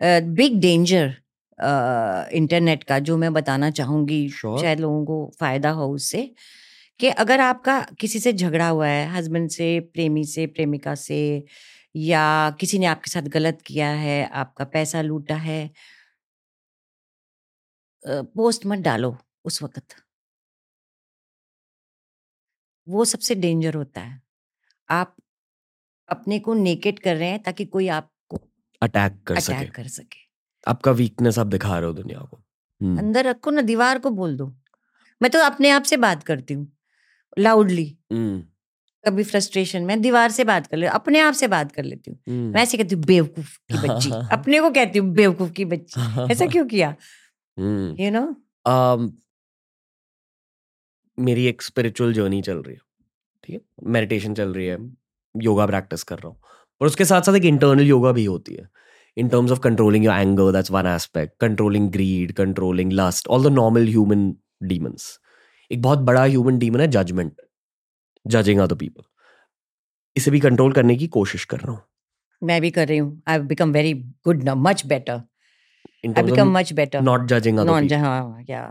[0.00, 1.14] big danger
[1.58, 4.60] internet का जो मैं बताना चाहूँगी Sure.
[4.60, 6.22] शायद लोगों को फ़ायदा हो उससे
[7.00, 11.20] कि अगर आपका किसी से झगड़ा हुआ है हस्बैंड से प्रेमी से प्रेमिका से
[11.94, 12.24] या
[12.60, 15.60] किसी ने आपके साथ गलत किया है आपका पैसा लूटा है
[18.34, 19.96] पोस्ट मत डालो उस वक्त।
[22.86, 24.20] वो सबसे डेंजर होता है।
[24.88, 25.14] आप
[26.08, 28.38] अपने को नेकेट कर रहे हैं ताकि कोई आपको
[28.82, 30.23] अटैक कर सके। अटैक कर सके।
[30.66, 32.36] आपका वीकनेस आप दिखा रहे हो दुनिया को।
[32.80, 34.46] हम्म, अंदर रखो ना दीवार को बोल दो।
[35.20, 36.66] मैं तो अपने आप से बात करती हूँ
[37.38, 38.40] लाउडली हम्म,
[39.04, 42.18] कभी फ्रस्ट्रेशन में दीवार से बात कर ले अपने आप से बात कर लेती हूँ।
[42.28, 46.00] हम्म। मैं ऐसे कहती हूँ बेवकूफ़ की बच्ची। अपने को कहती हूँ बेवकूफ़ की बच्ची।
[46.32, 46.94] ऐसा क्यों किया?
[47.56, 48.24] यू नो
[51.18, 52.80] मेरी एक स्पिरिचुअल जर्नी चल रही है
[53.44, 53.60] ठीक है?
[53.92, 54.78] मेडिटेशन चल रही है
[55.34, 56.40] योगा प्रैक्टिस कर रहा हूँ।
[56.80, 58.68] और उसके साथ साथ एक इंटरनल योगा भी होती है।
[59.16, 63.52] In terms of controlling your anger that's one aspect controlling greed controlling lust all the
[63.54, 64.30] normal human
[64.62, 65.18] demons
[65.70, 67.40] एक बहुत बड़ा ह्यूमन डीमन है जजमेंट
[68.26, 69.02] जजिंग अदर पीपल
[70.16, 71.80] इसे भी कंट्रोल करने की कोशिश कर रहा हूँ।
[72.42, 73.92] मैं भी कर रही हूँ। I become very
[74.24, 75.20] good much better
[76.08, 78.62] I become much better not judging other non people हाँ या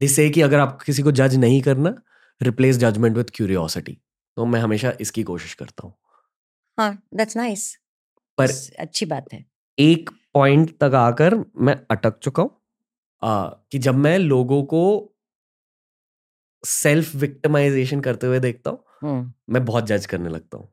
[0.00, 1.94] दे से कि अगर आप किसी को जज नहीं करना
[2.40, 3.98] रिप्लेस जजमेंट विद क्यूरियोसिटी
[4.36, 5.94] तो मैं हमेशा इसकी कोशिश करता हूँ।
[6.78, 7.66] हाँ दैट्स नाइस
[8.42, 9.44] पर अच्छी बात है।
[9.78, 12.50] एक पॉइंट तक आकर मैं अटक चुका हूँ
[13.72, 14.82] कि जब मैं लोगों को
[16.64, 20.68] सेल्फ विक्टिमाइजेशन करते हुए देखता हूँ मैं बहुत जज करने लगता हूँ।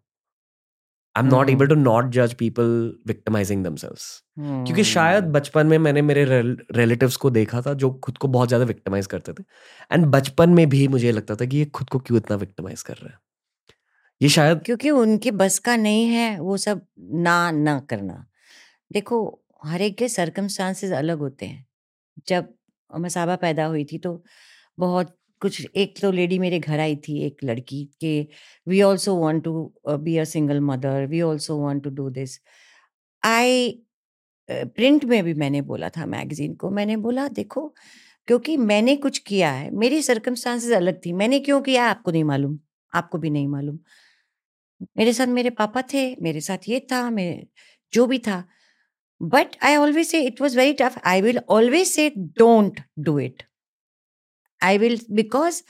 [1.15, 1.49] I am not.
[1.49, 2.65] Able to not जज पीपल
[3.07, 4.03] विक्टिमाइजिंग दमसेल्व्स
[4.37, 8.65] क्योंकि। शायद बचपन में मैंने मेरे रिलेटिव्स को देखा था जो खुद को बहुत ज़्यादा
[8.65, 9.43] विक्टिमाइज करते थे।
[9.91, 12.93] एंड बचपन में भी मुझे लगता था कि ये खुद को क्यों इतना विक्टिमाइज कर
[12.93, 13.19] रहा है?
[14.21, 18.25] ये शायद क्योंकि उनके बस का नहीं है, वो सब ना ना करना।
[18.91, 19.19] देखो,
[19.61, 21.65] हर एक के सरकमस्टांसेस अलग होते हैं।
[22.27, 22.53] जब
[22.91, 24.23] मसाबा पैदा हुई थी तो
[24.77, 28.21] बहुत कुछ, एक तो लेडी मेरे घर आई थी, एक लड़की के
[28.67, 32.39] we also want to be a single mother we also want to do this
[33.23, 33.69] I
[34.49, 37.67] print में भी मैंने बोला था मैगजीन को। मैंने बोला, देखो,
[38.27, 42.59] क्योंकि मैंने कुछ किया है, मेरी सरकमस्टांसेस अलग थी। मैंने क्यों किया आपको नहीं मालूम,
[42.93, 43.79] आपको भी नहीं मालूम।
[44.97, 47.45] मेरे साथ मेरे पापा थे मेरे साथ ये था मेरे
[47.93, 48.43] जो भी था।
[49.21, 53.43] But I always say it was very tough I will always say don't do it
[54.61, 55.61] I will because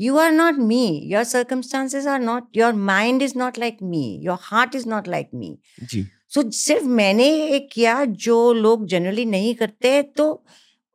[0.00, 0.84] you are not me.
[1.08, 4.04] Your circumstances are not your mind is not like me.
[4.26, 5.50] Your heart is not like me.
[5.90, 6.00] जी।
[6.34, 10.26] So सिर्फ़ मैंने एक किया जो लोग generally नहीं करते तो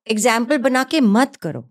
[0.08, 1.64] एग्ज़ाम्पल बना के मत करो।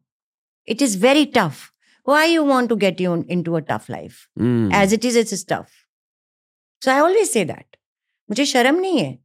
[0.68, 1.64] It is very tough
[2.06, 4.20] why you want to get you into a tough life.
[4.82, 5.72] As it is it's tough
[6.84, 7.76] so I always say that
[8.28, 9.18] मुझे शर्म नहीं है।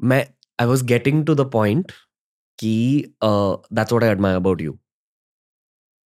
[0.00, 0.26] मैं
[0.58, 1.92] I was getting to the point
[2.58, 2.72] कि
[3.24, 4.78] that's what I admire about you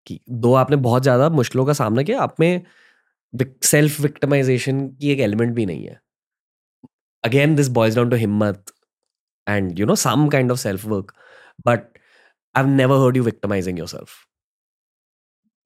[0.07, 2.63] कि दो आपने बहुत ज़्यादा मुश्किलों का सामना किया, आप में
[3.65, 6.01] सेल्फ विक्टमाइजेशन की एक एलिमेंट भी नहीं है।
[7.25, 8.73] Again this boils down to हिम्मत
[9.47, 11.13] and you know some kind of self work
[11.67, 11.99] but
[12.55, 14.28] I never heard you victimizing yourself and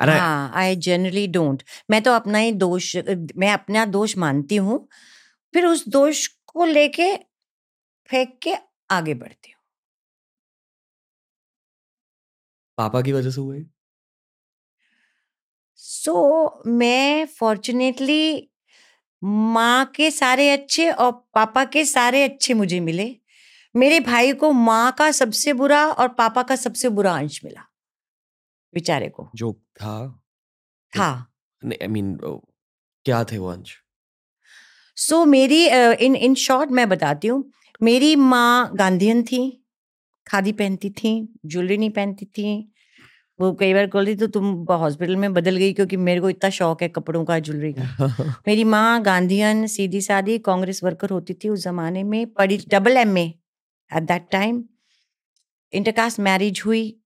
[0.03, 2.95] हाँ आई जनरली डोंट मैं तो अपना ही दोष
[3.37, 4.79] मैं अपना दोष मानती हूँ
[5.55, 7.15] फिर उस दोष को लेके
[8.11, 8.55] फेंक के
[8.91, 9.61] आगे बढ़ती हूँ।
[12.79, 13.65] पापा की वजह से हुआ है
[15.79, 16.15] सो
[16.69, 18.23] मैं फॉर्चुनेटली
[19.23, 23.11] माँ के सारे अच्छे और पापा के सारे अच्छे मुझे मिले।
[23.75, 27.67] मेरे भाई को माँ का सबसे बुरा और पापा का सबसे बुरा अंश मिला।
[28.75, 29.95] बेचारे को। जो था
[30.93, 31.09] था
[31.63, 33.77] आई मीन क्या थे वो अंश?
[34.97, 35.67] सो मेरी
[36.07, 37.45] इन इन शॉर्ट मैं बताती हूँ।
[37.83, 39.65] मेरी माँ गांधीयन थी
[40.27, 41.13] खादी पहनती थी
[41.47, 42.69] ज्वेलरी नहीं पहनती थी।
[43.41, 46.83] वो कई बार बोलती तो तुम हॉस्पिटल में बदल गई क्योंकि मेरे को इतना शौक
[46.83, 48.07] है कपड़ों का ज्वेलरी का।
[48.49, 53.25] मेरी माँ गांधीयन सीधी सादी कांग्रेस वर्कर होती थी उस जमाने में पढ़ी double MA
[53.91, 54.65] at that time
[55.73, 57.02] intercaste marriage हुई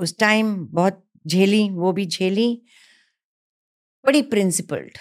[0.00, 2.62] उस टाइम बहुत झेली वो भी झेली।
[4.04, 4.98] बड़ी principled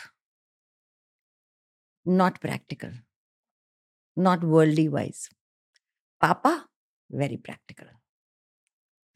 [2.07, 2.93] not practical
[4.17, 5.27] not worldly wise
[6.21, 6.51] पापा
[7.11, 7.87] very practical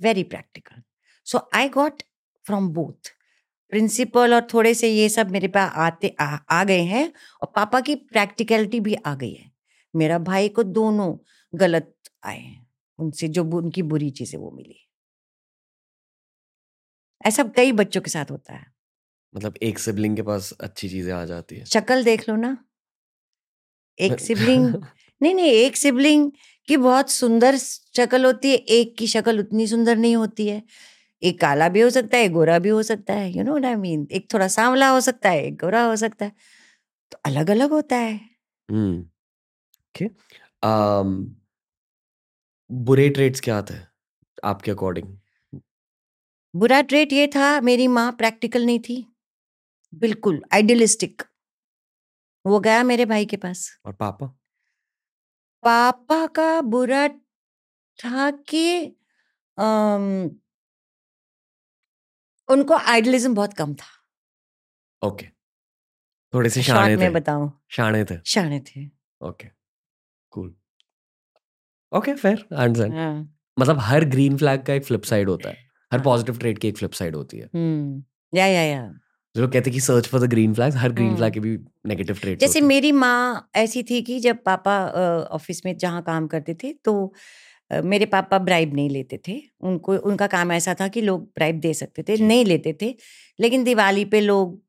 [0.01, 0.81] very practical
[1.25, 2.03] so I got
[2.45, 3.11] from both
[3.69, 7.81] principle और थोड़े से ये सब मेरे पास आते आ, आ गए हैं और पापा
[7.81, 9.51] की प्रैक्टिकलिटी भी आ गई है।
[9.95, 11.17] मेरा भाई को दोनों
[11.53, 12.67] गलत आए हैं।
[12.99, 14.88] उनसे जो उनकी बुरी चीज़ें वो मिली।
[17.25, 18.65] ऐसा कई बच्चों के साथ होता है।
[19.35, 22.57] मतलब एक सिबलिंग के पास अच्छी चीज़ें आ जाती है। शक्ल देख लो ना।
[23.99, 24.75] एक सिबलिंग
[25.21, 26.31] नहीं नहीं एक सिबलिंग
[26.67, 30.63] की बहुत सुंदर शक्ल होती है एक की शक्ल उतनी सुंदर नहीं होती है।
[31.23, 33.75] एक काला भी हो सकता है एक गोरा भी हो सकता है यू नो आई
[33.75, 36.31] मीन एक थोड़ा सांवला हो सकता है एक गोरा हो सकता है।
[37.11, 38.19] तो अलग अलग होता है।
[38.69, 38.99] हम्म
[39.95, 40.05] ओके।
[42.69, 43.75] बुरे ट्रेड्स क्या थे
[44.43, 45.18] आपके अकॉर्डिंग
[46.53, 49.05] बुरा ट्रेट ये था मेरी माँ प्रैक्टिकल नहीं थी।
[49.93, 51.23] बिल्कुल आइडियलिस्टिक
[52.45, 54.35] वो गया मेरे भाई के पास। और पापा?
[55.63, 57.07] पापा का बुरा
[57.99, 58.85] था कि
[59.57, 60.29] अम,
[62.49, 63.87] उनको आइडियलिज्म बहुत कम था।
[65.01, 65.25] ओके।
[66.33, 68.85] थोड़े से शाणे थे। बताऊँ। शाणे थे। शाणे थे।
[69.21, 69.47] Okay.
[70.31, 70.55] Cool.
[71.91, 75.97] Okay fair understand हाँ, मतलब हर ग्रीन फ्लैग का एक फ्लिप साइड होता है। हर
[75.97, 78.81] हाँ। पॉजिटिव ट्रेड की एक फ्लिप साइड होती है। हम्म या या या।
[79.35, 81.57] जो लोग कहते हैं कि search for the green flags her green. Flag के भी
[81.87, 84.77] नेगेटिव ट्रेड्स जैसे मेरी माँ ऐसी थी कि जब पापा
[85.31, 86.93] ऑफ़िस में जहाँ काम करते थे तो
[87.71, 91.73] मेरे पापा ब्राइब नहीं लेते थे। उनको उनका काम ऐसा था कि लोग ब्राइब दे
[91.73, 92.95] सकते थे नहीं लेते थे।
[93.39, 94.59] लेकिन दिवाली पे लोग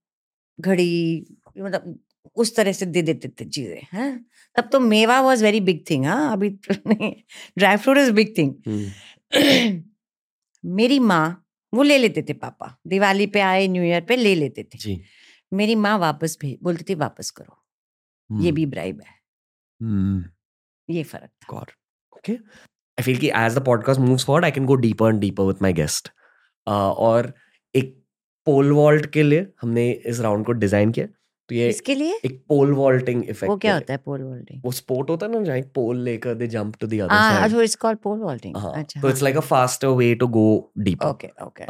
[0.59, 1.27] घड़ी
[1.59, 1.99] मतलब
[2.37, 4.11] उस तरह से दे देते थे चीज़ें हैं।
[4.57, 6.49] तब तो मेवा वॉज़ वेरी बिग थिंग हाँ। अभी
[7.59, 8.55] dry fruit is big thing
[10.65, 14.63] मेरी माँ वो ले लेते थे पापा। दिवाली पे आए न्यू ईयर पे ले लेते
[14.63, 15.03] थे। जी।
[15.53, 17.57] मेरी माँ वापस भेज बोलती थी वापस करो।
[18.43, 19.21] ये भी ब्राइब है।
[20.95, 21.69] ये फ़र्क था। God.
[22.19, 22.37] Okay.
[22.99, 25.73] I feel कि the podcast moves forward, I can go deeper and deeper with my
[25.73, 26.11] guest.
[26.69, 27.35] Uh, और
[27.75, 28.05] एक
[28.47, 31.07] पोल वॉल्ट के लिए हमने इस राउंड को डिज़ाइन किया।
[31.51, 32.19] तो ये इसके लिए?
[32.25, 35.41] एक पोल वॉल्टिंग इफ़ेक्ट वो क्या होता है पोल वॉल्टिंग वो स्पोर्ट होता है ना
[35.45, 38.57] जहाँ एक पोल लेकर they jump to the other side अच्छा इट्स कॉल्ड पोल वॉल्टिंग
[38.57, 40.47] अच्छा तो it's like a faster way to go
[40.79, 41.67] deeper okay okay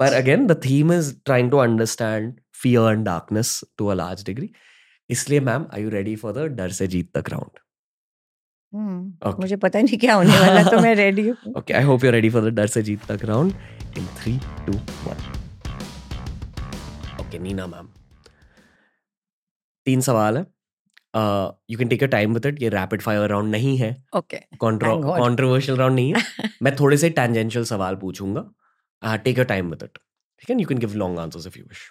[0.00, 2.34] but again the theme is trying to understand
[2.64, 3.48] fear and darkness
[3.80, 4.50] to a large degree
[5.10, 7.58] इसलिए ma'am are you ready for the Dar Se Jeet तक round
[8.72, 9.40] Okay.
[9.40, 12.28] मुझे पता नहीं क्या होने वाला तो मैं रेडी हूँ। Okay I hope you ready
[12.30, 13.52] for the Dar Se Jeet Tak round
[13.98, 14.36] in three
[14.66, 14.72] two
[15.06, 15.24] one
[17.20, 17.88] okay Neena ma'am
[19.90, 20.44] तीन सवाल है।
[21.70, 24.36] You can take a time with it ये रैपिड फायर राउंड नहीं है। ओके.
[24.62, 26.22] कंट्रोवर्शियल राउंड नहीं है।
[26.62, 30.60] मैं थोड़े से टेंजेंशियल सवाल पूछूँगा। Take a time with it ठीक है?
[30.60, 31.90] You can give long answers if you wish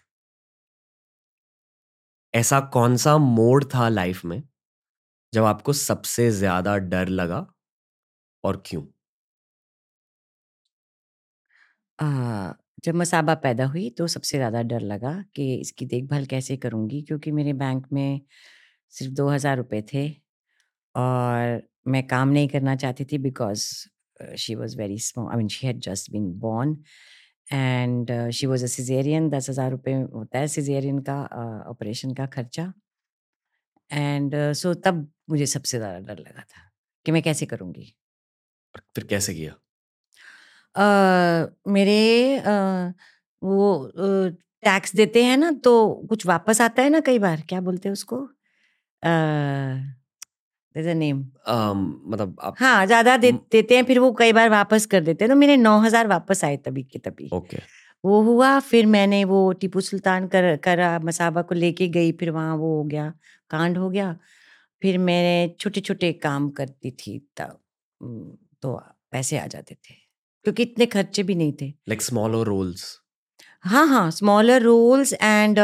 [2.33, 4.41] ऐसा कौन सा मोड था लाइफ में
[5.33, 7.45] जब आपको सबसे ज़्यादा डर लगा
[8.43, 8.83] और क्यों?
[11.99, 12.53] आ,
[12.83, 17.31] जब मसाबा पैदा हुई तो सबसे ज़्यादा डर लगा कि इसकी देखभाल कैसे करूँगी क्योंकि
[17.31, 18.21] मेरे बैंक में
[18.89, 20.09] सिर्फ़ दो हज़ार रुपये थे
[20.95, 23.65] और मैं काम नहीं करना चाहती थी because
[24.37, 26.77] she was very small I mean she had just been born
[27.53, 31.21] and she was a caesarean दस हज़ार रुपये होता है सिजेरियन का
[31.69, 32.73] ऑपरेशन uh, का खर्चा।
[33.91, 36.69] एंड सो uh, so, तब मुझे सबसे ज़्यादा डर लगा था
[37.05, 37.93] कि मैं कैसे करूँगी।
[38.95, 39.55] फिर कैसे किया?
[40.75, 40.81] अ,
[41.67, 42.93] मेरे अ,
[43.41, 44.29] वो अ,
[44.63, 45.73] टैक्स देते हैं ना तो
[46.09, 48.29] कुछ वापस आता है ना कई बार क्या बोलते हैं उसको?
[50.75, 54.85] नेम um, मतलब आप हाँ ज़्यादा दे, हम्म। देते हैं फिर वो कई बार वापस
[54.85, 57.57] कर देते हैं। तो मेरे नौ हज़ार वापस आए तभी के तभी। ओके।
[58.03, 62.55] वो हुआ फिर मैंने वो टीपू सुल्तान कर करा मसाबा को लेके गई फिर वहाँ
[62.57, 63.13] वो हो गया
[63.49, 64.17] कांड हो गया।
[64.81, 67.59] फिर मैंने छोटे छोटे काम करती थी तब।
[68.01, 70.08] हम्म, तो पैसे आ जाते थे।
[70.45, 72.85] क्योंकि इतने खर्चे भी नहीं थे। लाइक स्मॉलर रोल्स
[73.65, 75.57] हाँ हाँ स्मॉलर रोल्स एंड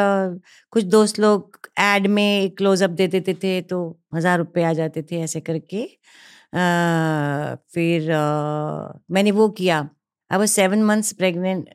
[0.74, 3.80] कुछ दोस्त लोग एड में क्लोजअप दे देते थे तो
[4.16, 5.84] हज़ार रुपये आ जाते थे ऐसे करके।
[6.54, 9.80] अ, फिर अ, मैंने वो किया।
[10.32, 11.70] I was seven months pregnant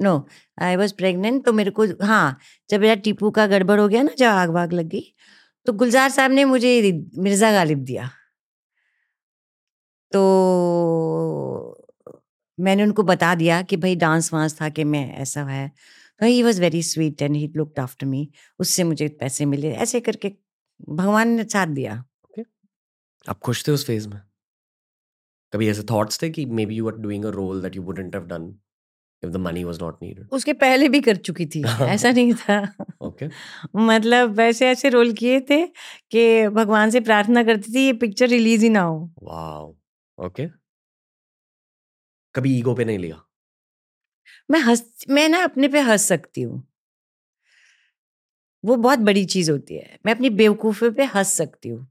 [0.00, 0.16] no
[0.58, 2.38] I was pregnant तो मेरे को हाँ
[2.70, 5.02] जब मेरा टीपू का गड़बड़ हो गया ना जब आग वाग लग गई
[5.66, 6.72] तो गुलजार साहब ने मुझे
[7.18, 8.10] मिर्ज़ा गालिब दिया।
[10.12, 10.20] तो
[12.58, 15.68] मैंने उनको बता दिया कि भाई डांस वांस था कि मैं ऐसा है।
[16.20, 18.28] तो he was very sweet and he looked after me.
[18.58, 20.32] उससे मुझे पैसे मिले ऐसे करके
[20.88, 22.04] भगवान ने साथ दिया।
[23.26, 24.20] आप खुश थे उस फ़ेज़ में?
[25.52, 28.24] कभी ऐसे थॉट्स थे कि maybe you are doing a role that you wouldn't have
[28.24, 28.54] done
[29.22, 32.58] if the money was not needed उसके पहले भी कर चुकी थी ऐसा नहीं था।
[33.02, 33.30] ओके। okay.
[33.76, 35.66] मतलब वैसे ऐसे रोल किए थे
[36.10, 39.74] कि भगवान से प्रार्थना करती थी ये पिक्चर रिलीज़ ही ना हो। वाओ
[40.18, 40.46] ओके
[42.34, 43.24] कभी ईगो पे नहीं लिया?
[44.50, 46.64] मैं हंस मैं ना अपने पे हंस सकती हूँ।
[48.64, 51.86] वो बहुत बड़ी चीज़ होती है। मैं अपनी बेवकूफ़ी पे हंस सकती हूँ।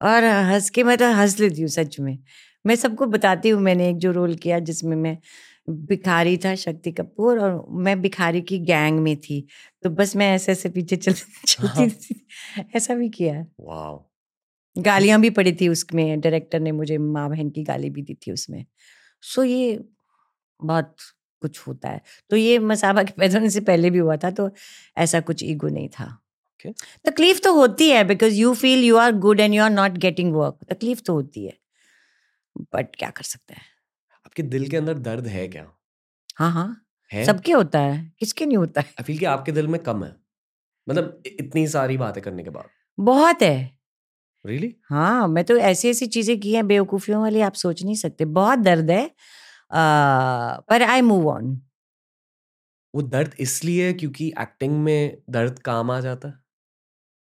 [0.00, 2.18] और हंस के मैं तो हंस लेती हूँ सच में।
[2.64, 5.18] मैं सबको बताती हूँ मैंने एक जो रोल किया जिसमें मैं
[5.86, 9.46] भिखारी था शक्ति कपूर और मैं भिखारी की गैंग में थी।
[9.82, 11.12] तो बस मैं ऐसे ऐसे पीछे चल
[11.46, 12.26] चलती थी।
[12.76, 13.46] ऐसा भी किया। है
[14.76, 18.32] गालियाँ भी पड़ी थी उसमें। डायरेक्टर ने मुझे माँ बहन की गाली भी दी थी
[18.32, 18.64] उसमें।
[19.22, 19.84] सो ये
[20.62, 20.96] बहुत
[21.42, 22.00] कुछ होता है।
[22.30, 24.50] तो ये मसाबा के पैदा होने से पहले भी हुआ था तो
[24.98, 26.18] ऐसा कुछ ईगो नहीं था।
[26.60, 26.74] Okay.
[27.04, 30.34] तकलीफ़ तो होती है because you feel you are good and you are not getting
[30.34, 31.52] work तकलीफ़ तो होती है।
[32.74, 33.62] बट क्या कर सकते हैं?
[34.26, 35.66] आपके दिल के अंदर दर्द है क्या?
[36.36, 36.86] हाँ हाँ।
[37.26, 38.86] सबके होता है किसके नहीं होता है?
[38.86, 40.16] आई फील कि आपके दिल में कम है।
[40.88, 42.68] मतलब इतनी सारी बातें करने के बाद।
[43.00, 43.79] बहुत है।
[44.44, 48.24] रियली हाँ मैं तो ऐसी ऐसी चीज़ें की हैं बेवकूफियों वाली आप सोच नहीं सकते।
[48.26, 49.04] बहुत दर्द है
[49.72, 51.60] आ, पर आई मूव ऑन
[52.94, 56.32] वो दर्द इसलिए क्योंकि एक्टिंग में दर्द काम आ जाता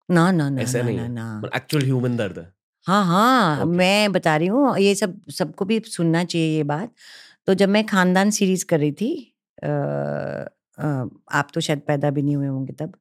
[0.09, 2.53] ना ना ना ऐसा ना नहीं ना ना। एक्चुअल ह्यूमन दर्द है।
[2.87, 3.69] हाँ हाँ Okay.
[3.69, 6.93] मैं बता रही हूँ ये सब सबको भी सुनना चाहिए ये बात।
[7.47, 9.11] तो जब मैं खानदान सीरीज़ कर रही थी
[9.63, 12.95] अ, अ, आप तो शायद पैदा भी नहीं हुए होंगे तब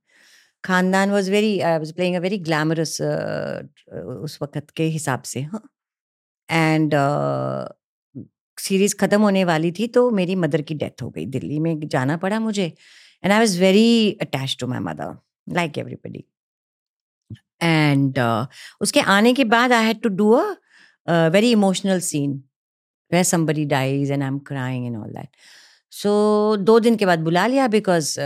[0.68, 5.61] खानदान was very I was playing a very glamorous उस वक्त के हिसाब से हाँ।
[6.49, 6.93] एंड
[8.57, 12.18] सीरीज़ खत्म होने वाली थी तो मेरी मदर की डेथ हो गई दिल्ली में, जाना
[12.18, 12.65] पड़ा मुझे।
[13.24, 15.15] And I was very attach to my mother
[15.55, 16.24] like everybody
[17.63, 18.20] and
[18.82, 20.45] उसके आने के बाद I had to do a
[21.07, 22.43] very emotional scene
[23.11, 25.30] where somebody and I am crying and all that
[25.93, 26.11] so
[26.57, 28.20] दो दिन के बाद बुला लिया बिकॉज़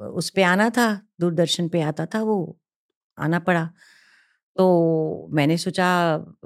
[0.00, 0.86] उस पे आना था
[1.20, 2.36] दूरदर्शन पे आता था वो
[3.18, 3.64] आना पड़ा।
[4.56, 5.86] तो मैंने सोचा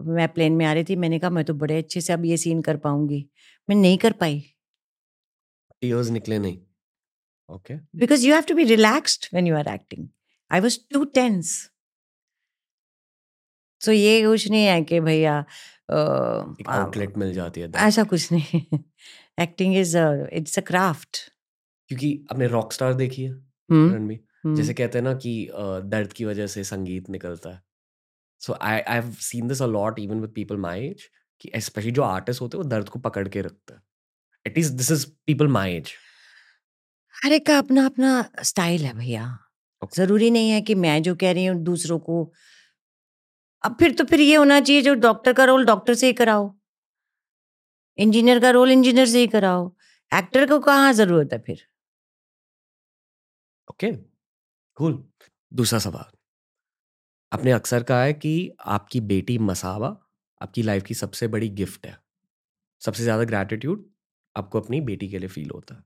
[0.07, 2.37] मैं प्लेन में आ रही थी मैंने कहा मैं तो बड़े अच्छे से अब ये
[2.37, 3.27] सीन कर पाऊँगी।
[3.69, 4.41] मैं नहीं कर पाई।
[5.83, 6.59] टीयर्स निकले नहीं।
[7.49, 10.09] Okay because you have to be relaxed when you are acting
[10.51, 11.53] I was too tense
[13.81, 15.45] so ये कुछ नहीं है कि भैया
[15.91, 18.61] आउटलेट मिल जाती है ऐसा कुछ नहीं।
[19.41, 21.30] Acting is it's a craft
[21.91, 23.33] क्योंकि आपने रॉक स्टार देखी है।
[23.71, 27.63] रणबीर। जैसे कहते हैं ना कि दर्द की वजह से संगीत निकलता है।
[28.41, 31.03] So I I have seen this a lot even with people my age
[31.41, 33.83] कि स्पेशली जो आर्टिस्ट होते हैं वो दर्द को पकड़ के रखते हैं।
[34.47, 35.93] At least this is people my age
[37.15, 38.13] हर एक का अपना अपना
[38.45, 39.27] स्टाइल है भैया।
[39.83, 39.97] Okay.
[39.97, 42.23] ज़रूरी नहीं है कि मैं जो कह रही हूँ दूसरों को
[43.65, 46.51] अब फिर तो फिर ये होना चाहिए जो डॉक्टर का रोल डॉक्टर से ही कराओ।
[47.99, 49.71] इंजीनियर का रोल इंजीनियर से ही कराओ।
[50.13, 51.59] एक्टर को कहाँ ज़रूरत है फिर?
[53.71, 53.91] Okay,
[54.77, 55.03] cool.
[55.53, 56.17] दूसरा सवाल।
[57.33, 58.33] आपने अक्सर कहा है कि
[58.67, 59.89] आपकी बेटी मसावा
[60.41, 61.97] आपकी लाइफ की सबसे बड़ी गिफ्ट है।
[62.83, 63.85] सबसे ज़्यादा ग्रैटिट्यूड
[64.37, 65.83] आपको अपनी बेटी के लिए फील होता है।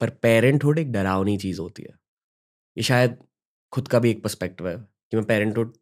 [0.00, 1.94] पर पेरेंटहुड एक डरावनी चीज़ होती है।
[2.76, 3.18] ये शायद
[3.72, 5.76] खुद का भी एक पर्सपेक्टिव है कि मैं पेरेंटहुड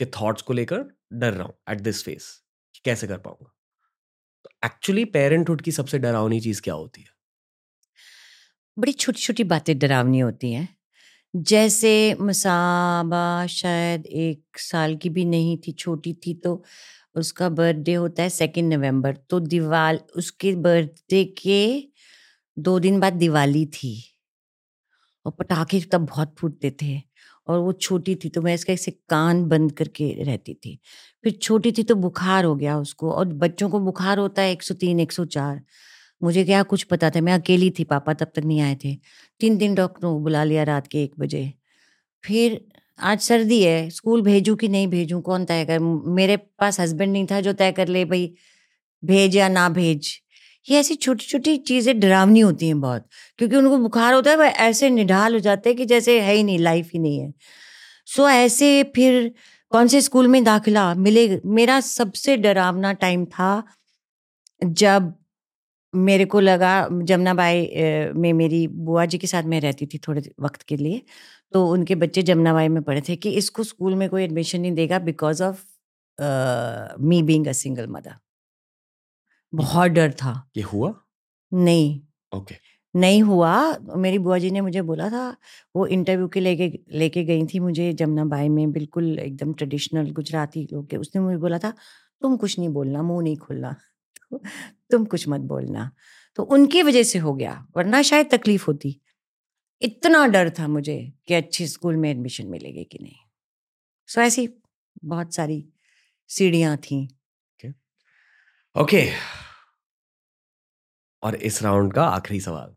[0.00, 2.30] के थॉट्स को लेकर डर रहा हूँ एट दिस फेस
[2.84, 3.52] कैसे कर पाऊँगा।
[4.44, 7.13] तो एक्चुअली पेरेंटहुड की सबसे डरावनी चीज़ क्या होती है?
[8.76, 10.68] बड़ी छोटी छोटी बातें डरावनी होती हैं।
[11.34, 16.62] जैसे मसाबा शायद एक साल की भी नहीं थी, छोटी थी तो
[17.16, 21.82] उसका बर्थडे होता है सेकेंड नवंबर तो दिवाल, उसके बर्थडे के
[22.56, 23.94] दो दिन बाद दिवाली थी।
[25.26, 27.00] और पटाखे तब बहुत फूटते थे
[27.48, 30.78] और वो छोटी थी तो मैं इसका ऐसे कान बंद करके रहती थी।
[31.24, 34.62] फिर छोटी थी तो बुखार हो गया उसको और बच्चों को बुखार होता है एक
[34.62, 35.60] सौ तीन, एक सौ चार।
[36.22, 37.20] मुझे क्या कुछ पता था?
[37.20, 38.94] मैं अकेली थी, पापा तब तक नहीं आए थे।
[39.40, 41.52] तीन दिन डॉक्टरों को बुला लिया रात के एक बजे।
[42.24, 42.60] फिर
[43.00, 45.20] आज सर्दी है, स्कूल भेजूं कि नहीं भेजूं?
[45.20, 45.78] कौन तय कर?
[46.14, 48.34] मेरे पास हस्बैंड नहीं था जो तय कर ले, भाई,
[49.02, 50.20] भेज या ना भेज।
[50.66, 53.06] ये ऐसी छोटी छोटी चीज़ें डरावनी होती हैं बहुत,
[53.38, 56.42] क्योंकि उनको बुखार होता है वह ऐसे निढाल हो जाते हैं कि जैसे है ही
[56.42, 57.32] नहीं लाइफ ही नहीं है।
[58.06, 59.32] सो ऐसे फिर
[59.72, 63.62] कौन से स्कूल में दाखिला मिले मेरा सबसे डरावना टाइम था
[64.62, 65.12] जब
[65.94, 66.70] मेरे को लगा
[67.02, 71.02] जमुनाबाई अ, में मेरी बुआ जी के साथ मैं रहती थी थोड़े वक्त के लिए
[71.52, 74.98] तो उनके बच्चे जमुनाबाई में पढ़े थे कि इसको स्कूल में कोई एडमिशन नहीं देगा
[75.00, 75.64] because of
[77.02, 78.14] me being a single mother
[79.52, 80.94] बहुत डर था। ये हुआ?
[81.52, 82.00] नहीं।
[82.32, 82.60] ओके। okay.
[82.94, 83.52] नहीं हुआ।
[83.96, 85.22] मेरी बुआ जी ने मुझे बोला था
[85.74, 90.88] वो इंटरव्यू के लेके लेके गई थी मुझे जमुनाबाई में बिल्कुल एकदम ट्रेडिशनल गुजराती लोग
[90.90, 91.72] के उसने मुझे बोला था
[92.22, 93.74] तुम कुछ नहीं बोलना मुँह नहीं खोलना।
[94.90, 95.90] तुम कुछ मत बोलना।
[96.36, 99.00] तो उनकी वजह से हो गया वरना शायद तकलीफ़ होती।
[99.82, 103.16] इतना डर था मुझे कि अच्छे स्कूल में एडमिशन मिलेगी कि नहीं।
[104.06, 104.48] सो ऐसी
[105.04, 105.68] बहुत सारी
[106.28, 107.08] सीढ़ियाँ थी।
[108.76, 109.10] ओके।
[111.22, 112.76] और इस राउंड का आखिरी सवाल।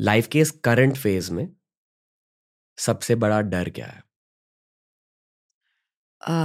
[0.00, 1.48] लाइफ के इस करंट फ़ेज़ में
[2.78, 4.04] सबसे बड़ा डर क्या है?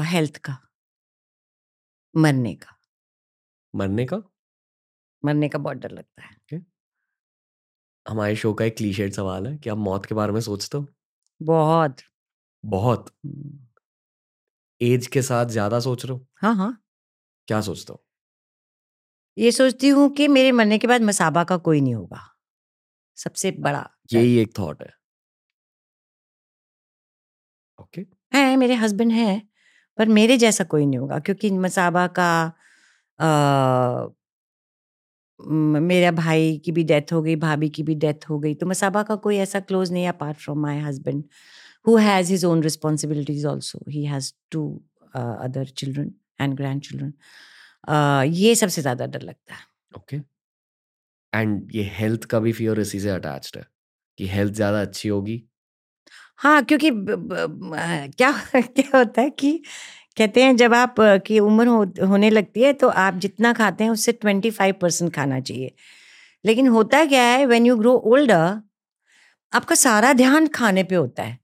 [0.03, 0.57] हेल्थ का।
[2.15, 2.78] मरने का।
[3.73, 4.21] मरने का?
[5.23, 6.61] मरने का बहुत डर लगता है। okay.
[8.05, 10.85] हमारे शो का एक क्लीशेड सवाल है कि आप मौत के बारे में सोचते हो?
[11.41, 12.01] बहुत।
[12.63, 13.09] बहुत?
[13.25, 13.57] हम्म,
[14.81, 16.25] एज के साथ ज़्यादा सोच रहे हो?
[16.35, 16.71] हाँ हाँ।
[17.47, 18.03] क्या सोचते हो?
[19.37, 22.21] ये सोचती हूँ कि मेरे मरने के बाद मसाबा का कोई नहीं होगा।
[23.17, 24.89] सबसे बड़ा यही एक थॉट है।
[27.79, 28.13] ओके। okay.
[28.33, 29.41] है मेरे हस्बैंड है
[29.97, 32.29] पर मेरे जैसा कोई नहीं होगा क्योंकि मसाबा का
[35.39, 39.03] मेरा भाई की भी डेथ हो गई भाभी की भी डेथ हो गई तो मसाबा
[39.03, 41.23] का कोई ऐसा क्लोज नहीं है apart from my husband
[41.87, 44.65] who has his own responsibilities also he has two
[45.15, 46.11] other children
[46.41, 47.13] and grandchildren
[48.35, 49.61] ये सबसे ज़्यादा डर लगता है।
[49.91, 50.19] ओके।
[51.33, 53.65] एंड ये हेल्थ का भी फियर इसी से अटैच्ड है
[54.19, 55.43] कि हेल्थ ज़्यादा अच्छी होगी।
[56.39, 59.61] हाँ क्योंकि ब, ब, ब, क्या क्या होता है कि
[60.17, 60.95] कहते हैं जब आप
[61.25, 65.13] की उम्र हो, होने लगती है तो आप जितना खाते हैं उससे ट्वेंटी फाइव परसेंट
[65.15, 65.71] खाना चाहिए।
[66.45, 68.61] लेकिन होता क्या है व्हेन यू ग्रो ओल्डर
[69.53, 71.37] आपका सारा ध्यान खाने पे होता है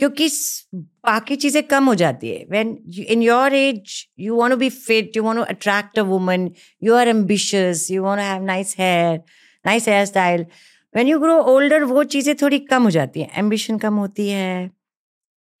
[0.00, 0.28] क्योंकि
[0.74, 2.76] बाकी चीज़ें कम हो जाती है। When
[3.08, 6.48] in your age you want to be fit you want to attract a woman
[6.82, 9.20] you are ambitious you want to have nice hair
[9.64, 10.46] nice hairstyle
[10.94, 14.70] when you grow older वो चीज़ें थोड़ी कम हो जाती हैं। एम्बिशन कम होती है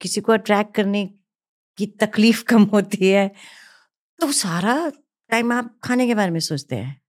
[0.00, 1.08] किसी को अट्रैक्ट करने
[1.78, 3.28] की तकलीफ़ कम होती है।
[4.20, 4.74] तो सारा
[5.30, 7.00] टाइम आप खाने के बारे में सोचते हैं।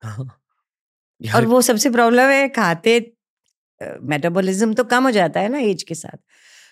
[1.36, 3.00] और वो सबसे प्रॉब्लम है खाते
[3.82, 6.18] मेटाबॉलिज्म तो कम हो जाता है ना एज के साथ।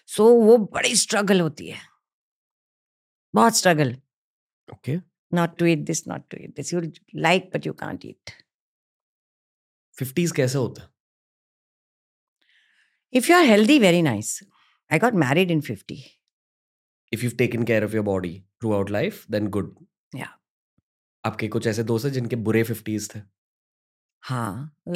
[0.08, 1.80] सो वो बड़ी स्ट्रगल होती है।
[3.34, 3.96] बहुत struggle.
[4.68, 4.98] Okay.
[5.32, 6.74] Not to eat this not to eat this.
[6.74, 6.82] You
[7.16, 8.32] like but you can't eat.
[9.98, 10.90] Fifties कैसे होता है?
[13.14, 14.40] If you are healthy very nice.
[14.92, 15.62] I got married in
[17.14, 17.18] 50.
[17.18, 19.70] If you've taken care of your body throughout life, then good.
[20.16, 20.30] Yeah.
[21.26, 23.20] आपके कुछ ऐसे दोस्त हैं जिनके बुरे फिफ्टीज थे
[24.22, 24.96] हाँ uh,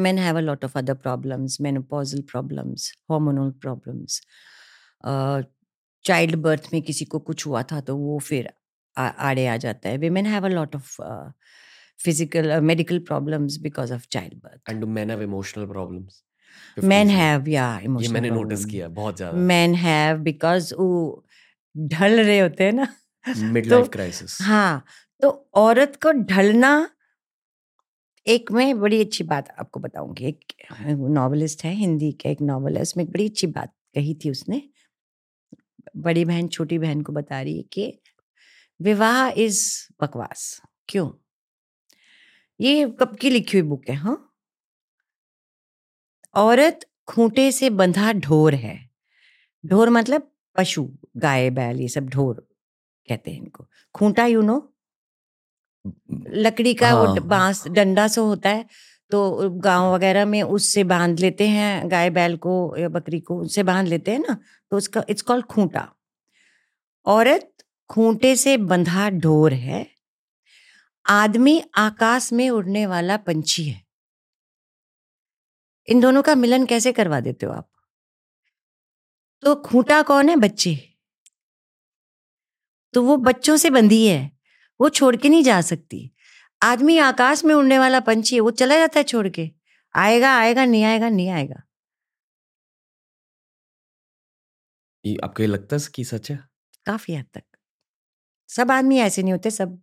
[0.00, 4.20] have a lot of other problems menopausal problems hormonal problems
[5.08, 5.44] uh,
[6.04, 8.52] child birth में किसी को कुछ हुआ था तो वो फिर
[8.98, 11.30] आ, आड़े आ जाता है women have a lot of uh,
[12.06, 16.12] physical uh, medical problems because of childbirth and men have emotional problems
[16.78, 18.64] men 50s में। have yeah ये मैंने नोटिस.
[18.64, 21.24] किया बहुत ज़्यादा men have because वो
[21.78, 22.88] ढल रहे होते हैं ना
[23.36, 24.84] मिड तो- लाइफ क्राइसिस हाँ
[25.22, 26.90] तो औरत को ढलना
[28.26, 30.44] एक मैं बड़ी अच्छी बात आपको बताऊँगी एक
[30.98, 34.70] नॉवलिस्ट है हिंदी का एक नॉवल है उसमें एक बड़ी अच्छी बात कही थी उसने।
[35.96, 37.98] बड़ी बहन छोटी बहन को बता रही है कि
[38.82, 41.10] विवाह इज़ बकवास। क्यों?
[42.60, 44.34] ये कब की लिखी हुई बुक है हाँ?
[46.34, 48.90] औरत खूंटे से बंधा ढोर है।
[49.66, 52.34] ढोर मतलब पशु गाय बैल ये सब ढोर
[53.08, 54.58] कहते हैं इनको। खूंटा यू नो
[56.46, 58.66] लकड़ी का हाँ। ड- बाँस डंडा सा होता है
[59.10, 63.62] तो गाँव वगैरह में उससे बाँध लेते हैं गाय बैल को या बकरी को उससे
[63.62, 64.36] बाँध लेते हैं ना
[64.72, 65.88] तो उसका इट्स कॉल्ड खूंटा।
[67.06, 67.50] औरत
[67.90, 69.86] खूंटे से बंधा ढोर है
[71.06, 73.82] आदमी आकाश में उड़ने वाला पंछी है।
[75.88, 77.68] इन दोनों का मिलन कैसे करवा देते हो आप?
[79.42, 80.36] तो खूंटा कौन है?
[80.36, 80.74] बच्चे।
[82.94, 84.30] तो वो बच्चों से बंधी है।
[84.80, 86.10] वो छोड़ के नहीं जा सकती।
[86.62, 89.50] आदमी आकाश में उड़ने वाला पंछी है वो चला जाता है छोड़ के।
[89.94, 91.62] आएगा आएगा नहीं आएगा नहीं आएगा।
[95.04, 96.38] ये आपको ये लगता है कि सच है?
[96.86, 97.42] काफ़ी हद तक।
[98.48, 99.78] सब आदमी ऐसे नहीं होते सब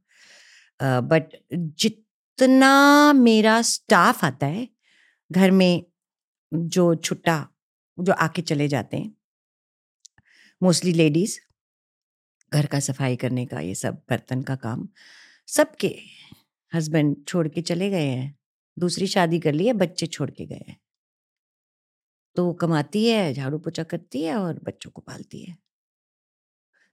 [0.82, 4.68] बट जितना मेरा स्टाफ आता है
[5.32, 5.84] घर में
[6.54, 7.38] जो छुट्टा
[7.98, 9.14] जो आके चले जाते हैं
[10.62, 11.40] मोस्टली लेडीज़,
[12.54, 14.88] घर का सफ़ाई करने का, ये सब बर्तन का काम,
[15.48, 15.96] सबके
[16.74, 18.38] हस्बैंड छोड़ के चले गए हैं,
[18.78, 20.78] दूसरी शादी कर ली है, बच्चे छोड़ के गए हैं।
[22.36, 25.58] तो वो कमाती है, झाड़ू पोछा करती है और बच्चों को पालती है।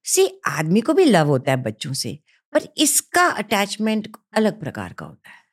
[0.05, 2.19] सी, आदमी को भी लव होता है बच्चों से,
[2.53, 5.45] पर इसका अटैचमेंट अलग प्रकार का होता है।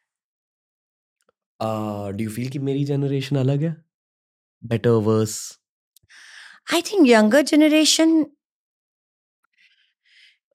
[2.12, 3.76] डू यू फील कि मेरी जनरेशन अलग है?
[4.64, 5.36] Better worse
[6.68, 8.24] I think younger generation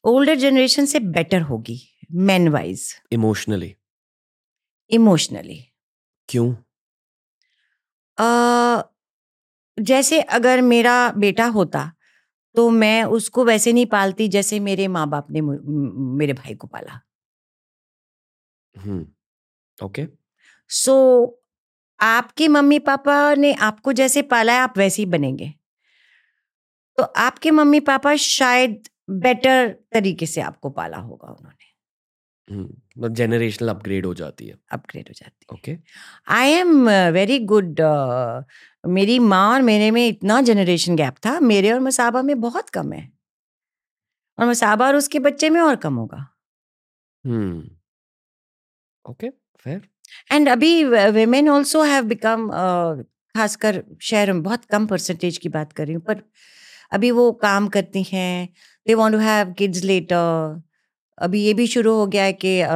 [0.04, 1.80] older generation से बेटर होगी
[2.12, 3.74] मैन वाइज इमोशनली
[4.90, 5.58] इमोशनली
[6.28, 6.52] क्यों
[9.78, 11.90] जैसे अगर मेरा बेटा होता
[12.54, 17.00] तो मैं उसको वैसे नहीं पालती जैसे मेरे माँ बाप ने मेरे भाई को पाला।
[18.74, 19.06] हम्म
[19.78, 20.06] ओके।
[20.70, 20.94] सो
[22.00, 25.52] आपके मम्मी पापा ने आपको जैसे पाला है आप वैसे ही बनेंगे।
[26.98, 28.88] तो आपके मम्मी पापा शायद
[29.22, 31.66] बेटर तरीके से आपको पाला होगा उन्होंने।
[32.48, 35.76] मतलब जनरेशनल अपग्रेड हो जाती है। अपग्रेड हो जाती है। Okay
[36.34, 37.80] I am very good
[38.88, 42.92] मेरी माँ और मेरे में इतना जनरेशन गैप था मेरे और मसाबा में बहुत कम
[42.92, 43.08] है।
[44.38, 46.26] और मसाबा और उसके बच्चे में और कम होगा।
[47.24, 47.68] हम्म।
[49.04, 49.28] ओके
[49.66, 49.80] फेयर
[50.30, 52.48] एंड अभी वेमेन ऑल्सो हैव बिकम
[53.34, 56.22] खासकर शहर में बहुत कम परसेंटेज की बात कर रही हूँ पर
[56.92, 58.48] अभी वो काम करती हैं
[58.86, 60.62] they want to have kids later
[61.18, 62.68] अभी ये भी शुरू हो गया है कि अ,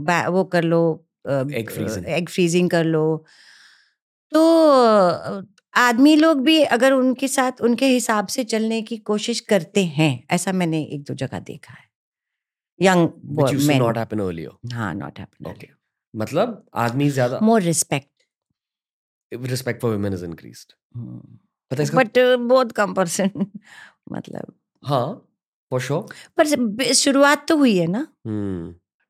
[0.00, 0.82] बा- वो कर लो
[1.28, 2.04] Egg freezing.
[2.06, 3.24] एग फ्रीजिंग कर लो।
[4.32, 4.40] तो
[5.74, 10.52] आदमी लोग भी अगर उनके साथ उनके हिसाब से चलने की कोशिश करते हैं ऐसा
[10.52, 11.84] मैंने एक दो जगह देखा है।
[12.80, 13.08] यंग
[13.78, 15.68] नॉट हैपन अर्लियर हाँ नॉट हैपन ओके
[16.14, 18.08] मतलब आदमी ज़्यादा more respect
[19.32, 20.72] respect for women is increased
[21.72, 23.36] but इसका बट बहुत कम परसेंट
[24.12, 24.52] मतलब।
[24.82, 25.28] हाँ
[25.72, 26.06] फॉर
[26.38, 28.06] पर शुरुआत तो हुई है ना?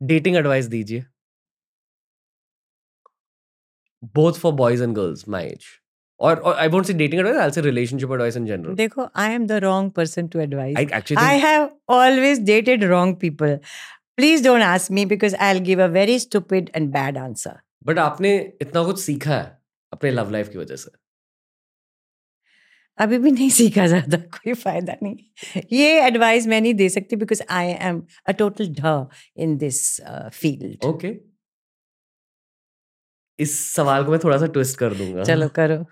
[0.00, 1.04] डेटिंग एडवाइस दीजिए।
[4.14, 5.64] Both for boys and girls my age
[6.20, 9.32] और I won't see dating advice I will say relationship advice in general देखो I
[9.32, 10.76] am the wrong person to advise
[11.18, 13.58] I have always dated wrong people
[14.16, 17.98] please don't ask me because I will give a very stupid and bad answer but
[17.98, 19.58] आपने इतना कुछ सीखा है
[19.92, 21.01] अपने love life की वजह से।
[22.98, 27.42] अभी भी नहीं सीखा जाता कोई फ़ायदा नहीं। ये एडवाइस मैं नहीं दे सकती because
[27.50, 29.80] I am a total ढ इन दिस
[30.34, 31.14] फ़ील्ड ओके
[33.38, 35.84] इस सवाल को मैं थोड़ा सा ट्विस्ट कर दूँगा। चलो करो।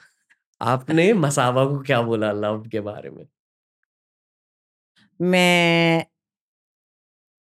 [0.60, 3.26] आपने मसाबा को क्या बोला लव के बारे में?
[5.20, 6.04] मैं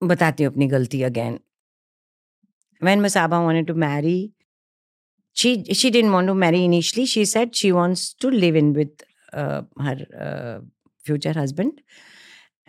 [0.01, 1.39] बताती हूँ अपनी गलती again
[2.81, 4.31] when Masaba wanted to marry,
[5.37, 7.05] she she didn't want to marry initially.
[7.13, 10.05] She said she wants to live in with her
[11.05, 11.79] future husband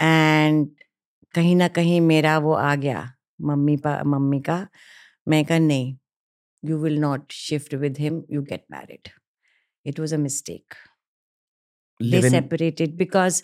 [0.01, 0.69] and
[1.35, 3.13] कहीं ना कहीं मेरा वो आ गया
[3.49, 4.67] मम्मी पा मम्मी का
[5.29, 5.97] मैं कहा नहीं
[6.65, 9.09] you will not shift with him you get married
[9.87, 10.75] it was a mistake
[12.01, 13.43] separated because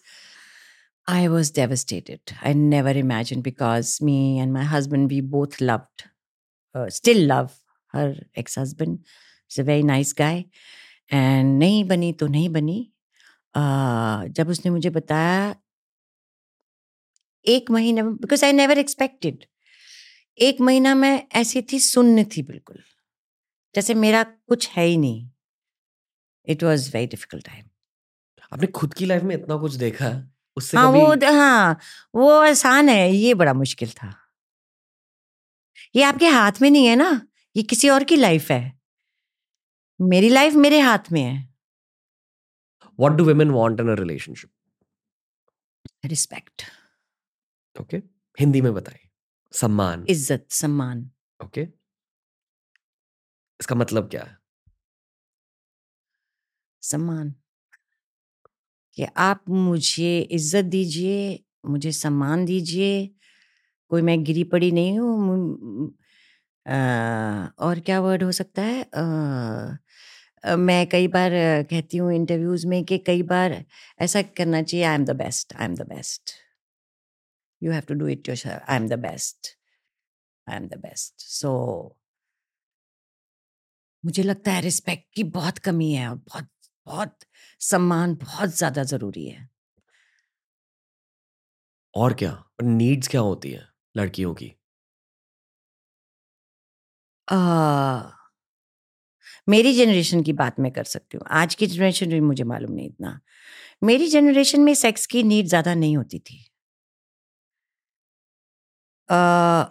[1.06, 2.20] I was devastated.
[2.42, 6.04] I never imagined because me and my husband, we both loved,
[6.74, 7.58] uh, still love
[7.88, 9.00] her ex husband.
[9.48, 10.46] He's a very nice guy.
[11.10, 12.93] And नहीं बनी तो नहीं बनी uh,
[13.54, 15.54] जब उसने मुझे बताया
[17.46, 19.44] एक महीना बिकॉज़ आई नेवर एक्सपेक्टेड
[20.38, 22.78] एक महीना मैं ऐसी थी सुन्न थी बिल्कुल।
[23.74, 25.28] जैसे मेरा कुछ है ही नहीं।
[26.46, 27.64] It was very difficult time
[28.52, 30.10] आपने खुद की लाइफ में इतना कुछ देखा?
[30.56, 31.78] उससे हाँ कभी वो हाँ
[32.14, 34.12] वो आसान है ये बड़ा मुश्किल था।
[35.94, 37.20] ये आपके हाथ में नहीं है ना?
[37.56, 38.74] ये किसी और की लाइफ है।
[40.00, 41.53] मेरी लाइफ मेरे हाथ में है।
[42.98, 44.50] What do women want in a relationship
[46.04, 46.64] respect
[47.76, 47.96] okay
[48.38, 49.08] Hindi में बताइए।
[49.52, 51.66] सम्मान। इज़्ज़त सम्मान। ओके
[53.60, 54.36] इसका मतलब क्या है?
[56.82, 57.34] सम्मान।
[58.96, 62.90] कि आप मुझे इज़्ज़त दीजिए मुझे सम्मान दीजिए
[63.90, 65.94] कोई मैं गिरी पड़ी नहीं हूँ
[67.60, 68.82] और क्या वर्ड हो सकता है?
[68.84, 69.78] अ,
[70.46, 71.30] मैं कई बार
[71.62, 73.64] कहती हूँ इंटरव्यूज़ में कि कई बार
[74.00, 76.30] ऐसा करना चाहिए I am the best I am the best
[77.62, 79.58] you have to do it your I am the best
[80.48, 81.52] I am the best so
[84.04, 86.48] मुझे लगता है रिस्पेक्ट की बहुत कमी है और बहुत
[86.86, 87.18] बहुत
[87.60, 89.48] सम्मान बहुत ज़्यादा ज़रूरी है।
[91.94, 92.44] और क्या?
[92.62, 94.56] नीड्स क्या होती है लड़कियों की?
[97.32, 98.13] आ,
[99.48, 102.86] मेरी जनरेशन की बात मैं कर सकती हूँ। आज की जनरेशन में मुझे मालूम नहीं
[102.86, 103.20] इतना।
[103.82, 106.44] मेरी जनरेशन में सेक्स की नीड ज़्यादा नहीं होती थी।
[109.08, 109.64] आ,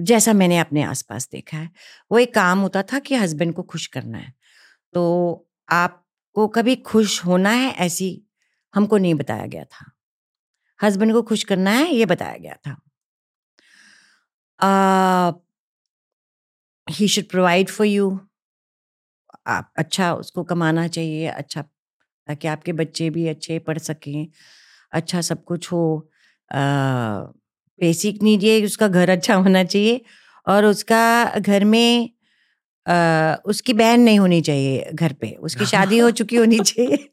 [0.00, 1.70] जैसा मैंने अपने आसपास देखा है।
[2.12, 4.32] वो एक काम होता था कि हस्बैंड को खुश करना है।
[4.94, 8.22] तो आपको कभी खुश होना है ऐसी
[8.74, 9.92] हमको नहीं बताया गया था।
[10.80, 12.76] हस्बैंड को खुश करना है ये बताया गया था।
[16.88, 18.10] He should provide for you
[19.46, 21.62] आप अच्छा उसको कमाना चाहिए अच्छा
[22.28, 24.26] ताकि आपके बच्चे भी अच्छे पढ़ सकें
[24.92, 26.10] अच्छा सब कुछ हो।
[27.78, 30.00] बेसिक नीड ये उसका घर अच्छा होना चाहिए
[30.46, 32.10] और उसका घर में
[32.88, 37.08] आ, उसकी बहन नहीं होनी चाहिए घर पे उसकी शादी हो चुकी होनी चाहिए।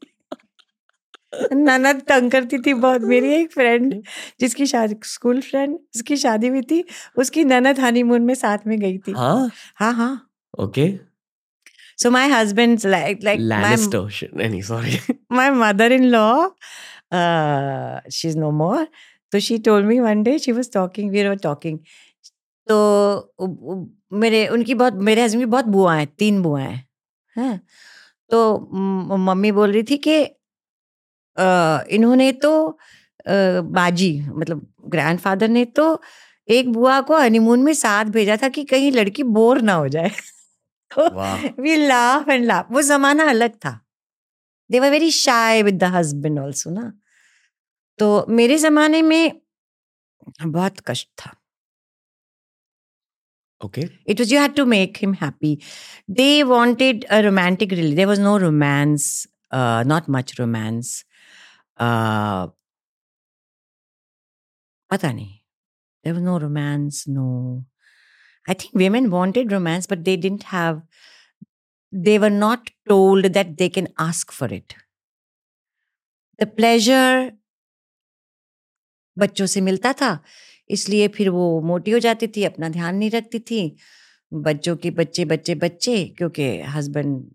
[1.52, 4.02] ननद तंग करती थी बहुत मेरी एक फ्रेंड
[4.40, 6.84] जिसकी शादी स्कूल फ्रेंड जिसकी शादी हुई थी
[7.18, 9.50] उसकी ननद हनीमून में साथ में गई थी। हाँ?
[9.76, 10.30] हाँ हाँ।
[10.60, 11.13] Okay.
[12.02, 13.62] So my husband's like like my
[14.44, 15.16] Lannister shit.
[15.30, 16.48] my mother-in-law,
[17.12, 18.86] uh, she's no more.
[19.32, 21.78] So she told me one day she was talking, we were talking.
[22.68, 22.76] तो
[24.24, 26.84] मेरे उनकी बहुत मेरे हस्बैंड की बहुत बुआ हैं तीन बुआ हैं
[27.38, 27.60] हैं
[28.30, 28.58] तो
[29.26, 30.22] मम्मी बोल रही थी कि
[31.38, 32.52] अ, इन्होंने तो
[33.28, 35.86] बाजी मतलब ग्रैंडफादर ने तो
[36.48, 40.10] एक बुआ को हनीमून में साथ भेजा था कि कहीं लड़की बोर ना हो जाए
[40.94, 43.78] तो वाह वी लाफ एंड लाफ वो जमाना अलग था
[44.70, 46.92] they were very shy with the husband also ना
[47.98, 49.40] तो मेरे जमाने में
[50.42, 51.34] बहुत कष्ट था
[53.64, 53.82] okay
[54.12, 55.52] it was you had to make him happy
[56.20, 59.06] they wanted a romantic really there was no romance
[59.58, 60.90] uh, not much romance
[61.86, 62.42] uh,
[64.90, 65.32] पता नहीं
[66.04, 67.28] there was no romance no
[68.48, 70.82] i think women wanted romance, but they didn't have,
[71.92, 74.74] they were not told that they can ask for it.
[76.38, 77.30] The pleasure
[79.18, 80.20] बच्चों से मिलता था,
[80.70, 83.76] इसलिए फिर वो मोटी हो जाती थी, अपना ध्यान नहीं रखती थी।
[84.34, 87.30] बच्चों के बच्चे बच्चे बच्चे, क्योंकि हस्बैंड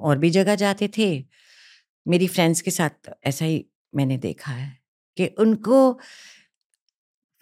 [0.00, 1.24] और भी जगह जाते थे।
[2.08, 3.66] मेरी फ्रेंड्स के साथ ऐसा ही
[3.96, 4.78] मैंने देखा है
[5.16, 6.00] कि उनको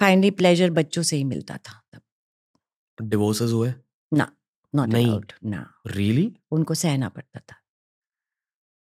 [0.01, 1.80] फाइनली प्लेजर बच्चों से ही मिलता था।
[3.01, 3.73] डिवोर्सेस हुए?
[4.13, 4.31] ना
[4.75, 7.57] नॉट नहीं। अलाउड ना। रियली उनको सहना पड़ता था।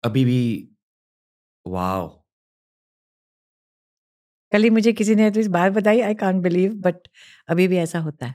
[0.04, 0.68] अभी भी
[1.66, 2.08] वाओ।
[4.52, 7.08] कल ही मुझे किसी ने तो इस बात बताई आई कांट बिलीव बट
[7.48, 8.34] अभी भी ऐसा होता है।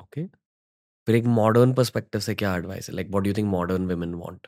[0.00, 0.26] ओके
[1.06, 2.94] फिर एक मॉडर्न पर्सपेक्टिव से क्या एडवाइस है?
[2.94, 4.46] Like what do you think modern women want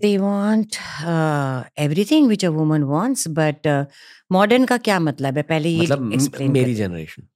[0.00, 0.76] they want
[1.12, 5.42] uh, everything which a woman wants but uh, का क्या मतलब है?
[5.42, 6.00] पहले ये मतलब
[6.50, 7.26] मेरी। जनरेशन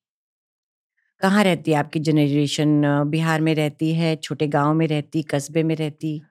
[1.22, 5.76] कहाँ रहती है आपकी जनरेशन बिहार में रहती है छोटे गाँव में रहती कस्बे में
[5.76, 6.22] रहती?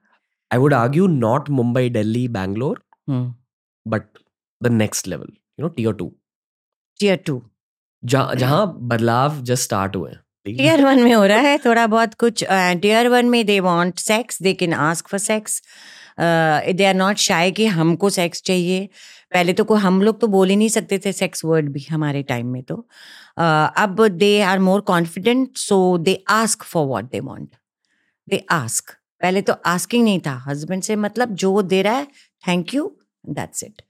[0.54, 2.78] I would argue not Mumbai, Delhi, Bangalore,
[3.08, 3.34] हम्म।
[3.86, 4.02] but
[4.60, 6.10] the next level, you know, tier two.
[7.00, 7.42] Tier two
[8.04, 12.44] जहाँ बदलाव जस्ट स्टार्ट हुए हैं टीयर वन में हो रहा है थोड़ा बहुत कुछ
[12.50, 15.62] टीयर वन में they want sex they can ask for sex
[16.74, 18.88] they are not shy कि हमको सेक्स चाहिए।
[19.32, 22.22] पहले तो कोई हम लोग तो बोल ही नहीं सकते थे सेक्स वर्ड भी हमारे
[22.24, 22.76] टाइम में तो।
[23.38, 27.54] अब they are more confident so they ask for what they want
[28.28, 28.90] they ask
[29.22, 32.06] पहले तो आस्किंग नहीं था। हस्बैंड से मतलब जो दे रहा है
[32.44, 32.90] thank you
[33.24, 33.82] that's it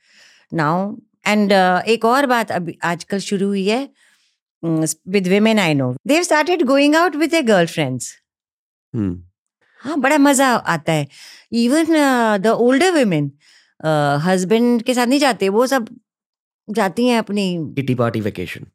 [0.52, 0.94] now
[1.26, 3.88] and एक और बात अभी आजकल शुरू हुई है।
[4.62, 8.12] With women I know they've started going out with their girlfriends.
[9.80, 11.06] हाँ बड़ा मज़ा आता है।
[11.52, 11.86] Even
[12.42, 13.30] the older women
[14.26, 15.88] husband के साथ नहीं जाते वो सब
[16.68, 17.44] जाती हैं अपनी
[17.76, 18.66] किटी पार्टी वेकेशन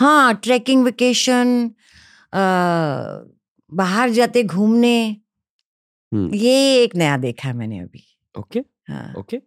[0.00, 1.70] हाँ ट्रैकिंग वेकेशन
[3.72, 4.96] बाहर जाते घूमने।
[6.12, 9.40] ये एक नया देखा है मैंने अभी। ओके हाँ। Okay.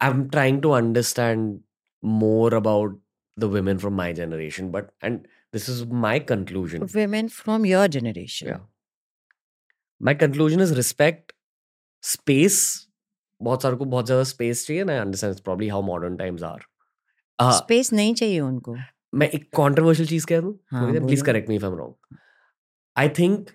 [0.00, 1.58] I am trying to understand
[2.02, 3.00] more about
[3.36, 5.18] the women from my generation but and
[5.52, 8.56] this is my conclusion women from your generation
[10.00, 11.32] my conclusion is respect
[12.02, 12.60] space
[13.44, 16.64] बहुत सारे को बहुत ज़्यादा स्पेस चाहिए ना understand probably how modern times are
[17.38, 18.76] space नहीं चाहिए उनको।
[19.14, 22.18] मैं एक कंट्रोवर्शियल चीज़ कह दूँ please correct me if I am wrong
[22.96, 23.50] I think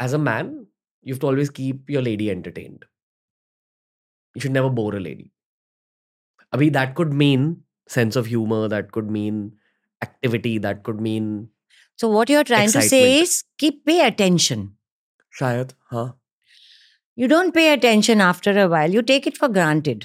[0.00, 0.54] as a man
[1.06, 2.84] you to always keep your lady entertained
[4.36, 5.30] you should never bore a lady
[6.52, 7.56] अभी that could mean
[7.90, 9.44] sense of humour that could mean
[10.02, 11.48] activity that could mean
[11.98, 13.22] so what you're trying to say Excitement.
[13.22, 14.68] is keep pay attention.
[15.32, 16.21] शायद हाँ।
[17.18, 18.94] You don't pay attention after a while.
[18.94, 20.04] You take it for granted.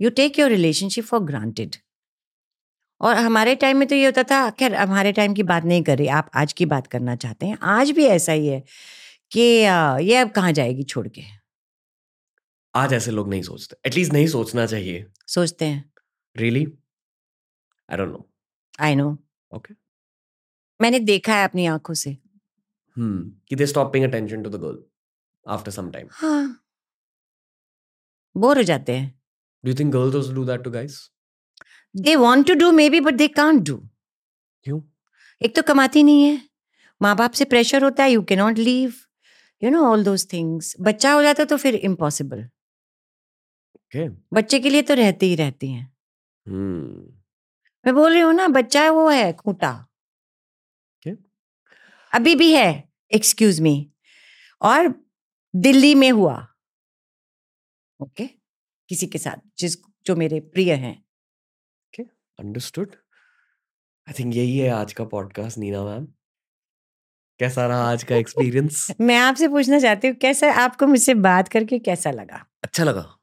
[0.00, 1.76] You take your relationship for granted.
[3.00, 5.98] और हमारे time में तो ये होता था खैर हमारे टाइम की बात नहीं कर।
[5.98, 8.62] रही आप आज की बात करना चाहते हैं। आज भी ऐसा ही है
[9.32, 9.40] कि
[10.08, 11.22] ये अब कहाँ जाएगी छोड़ के?
[12.74, 15.92] आज ऐसे लोग नहीं सोचते। एटलीस्ट नहीं सोचना चाहिए। सोचते हैं।
[16.36, 16.66] Really
[17.90, 18.28] I don't know
[18.80, 19.18] I know
[19.54, 19.74] Okay.
[20.80, 23.30] मैंने देखा है अपनी आँखों से। Hmm.
[23.48, 24.82] कि they stop paying attention to the girl
[25.48, 26.64] after some time हाँ।
[28.36, 29.06] बोर हो जाते हैं।
[29.64, 31.00] Do you think girls also do that to guys
[31.94, 33.76] they want to do maybe but they can't do
[34.66, 34.80] क्यों?
[35.40, 36.40] एक तो कमाती नहीं है।
[37.00, 38.94] माँ बाप से प्रेशर होता है you can not leave
[39.62, 42.42] you know all those things बच्चा हो जाता तो फिर इम्पॉसिबल
[43.76, 45.86] ओके बच्चे के लिए तो रहती ही रहती हैं।
[46.46, 47.14] Hmm.
[47.84, 49.72] मैं बोल रही हूँ ना बच्चा वो है खूंटा।
[51.02, 51.14] क्या?
[52.12, 53.74] अभी भी है एक्सक्यूज मी
[54.62, 54.88] और
[55.56, 56.48] दिल्ली में हुआ।
[58.00, 58.36] ओके। okay?
[58.88, 59.76] किसी के साथ जिस
[60.06, 61.04] जो मेरे प्रिय हैं।
[61.84, 62.02] ओके
[62.38, 62.88] अंडरस्टूड
[64.08, 66.06] आई थिंक यही है आज का पॉडकास्ट नीना मैम।
[67.38, 71.78] कैसा रहा आज का एक्सपीरियंस मैं आपसे पूछना चाहती हूँ कैसा आपको मुझसे बात करके
[71.78, 72.46] कैसा लगा?
[72.64, 73.18] अच्छा लगा।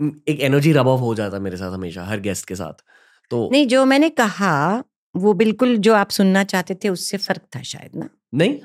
[0.00, 2.84] म, एक एनर्जी रब ऑफ़ हो जाता मेरे साथ हमेशा हर गेस्ट के साथ।
[3.30, 4.84] तो नहीं जो मैंने कहा
[5.16, 8.08] वो बिल्कुल जो आप सुनना चाहते थे उससे फ़र्क था शायद ना?
[8.34, 8.60] नहीं।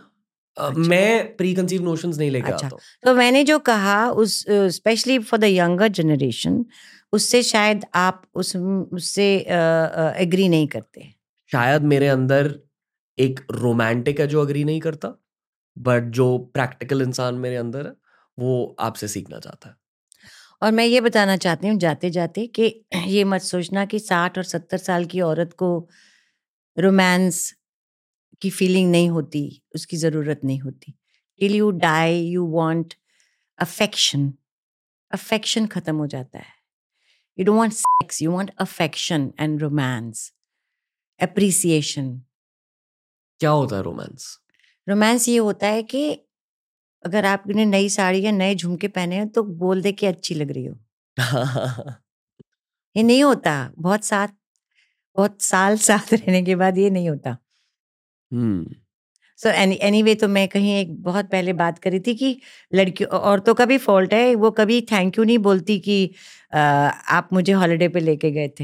[0.78, 4.44] मैं प्री कंसीव नोशंस नहीं लेके अच्छा। आता तो मैंने जो कहा उस
[4.76, 6.66] specially for the younger generation
[7.14, 11.08] उससे शायद आप उस उससे एग्री नहीं करते।
[11.52, 12.54] शायद मेरे अंदर
[13.18, 15.16] एक रोमांटिक है जो अग्री नहीं करता
[15.78, 17.94] बट जो प्रैक्टिकल इंसान मेरे अंदर है
[18.38, 19.76] वो आपसे सीखना चाहता है।
[20.62, 22.68] और मैं ये बताना चाहती हूँ जाते जाते कि
[23.08, 25.70] ये मत सोचना कि साठ और सत्तर साल की औरत को
[26.78, 27.54] रोमांस
[28.42, 29.44] की फीलिंग नहीं होती
[29.76, 30.94] उसकी ज़रूरत नहीं होती।
[31.42, 32.94] Till you die you want
[33.60, 34.34] affection
[35.12, 36.54] affection ख़त्म हो जाता है।
[37.38, 40.32] You don't want sex you want affection and romance
[41.20, 42.22] appreciation
[43.42, 44.38] क्या होता है रोमांस
[44.88, 46.02] रोमांस ये होता है कि
[47.04, 50.52] अगर आपने नई साड़ी या नए झुमके पहने हैं तो बोल दे कि अच्छी लग
[50.52, 50.76] रही हो।
[52.96, 54.28] ये नहीं होता। बहुत साथ
[55.18, 57.38] बहुत साल साथ रहने के बाद ये नहीं होता।
[58.32, 58.76] हम्म।
[59.40, 62.40] सो एनी एनी तो मैं कहीं एक बहुत पहले बात करी थी कि
[62.74, 65.96] लड़की औरतों का भी फॉल्ट है वो कभी थैंक यू नहीं बोलती कि
[66.54, 68.64] "आ, आप मुझे हॉलिडे पे लेके गए थे।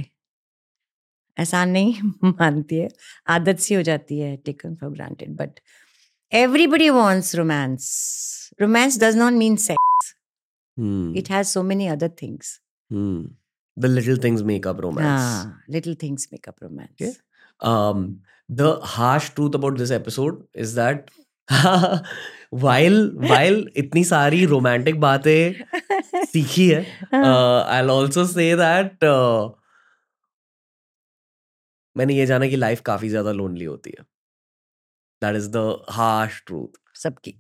[1.38, 1.94] एहसान नहीं
[2.42, 2.90] मानती है
[3.28, 5.60] आदत सी हो जाती है taken for granted but
[6.32, 7.88] everybody wants romance
[8.62, 10.14] romance does not mean sex
[10.78, 11.16] hmm.
[11.18, 12.60] It has so many other things
[12.92, 13.36] hmm
[13.78, 17.20] the little things make up romance हाँ little things make up romance
[17.62, 18.02] um
[18.50, 21.12] the harsh truth about this episode is that
[22.66, 25.54] while while इतनी सारी romantic बातें
[26.26, 29.50] सीखी है I'll also say that uh,
[31.96, 34.04] मैंने ये जाना कि लाइफ काफ़ी ज़्यादा लोनली होती है।
[35.22, 37.36] That is the harsh truth सबकी।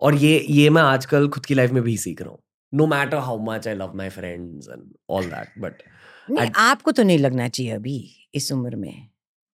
[0.00, 2.42] और ये ये मैं आजकल खुद की लाइफ में भी सीख रहा हूँ।
[2.72, 5.82] No matter how much I love my friends and all that but
[6.56, 7.98] आपको तो नहीं लगना चाहिए अभी
[8.34, 9.08] इस उम्र में।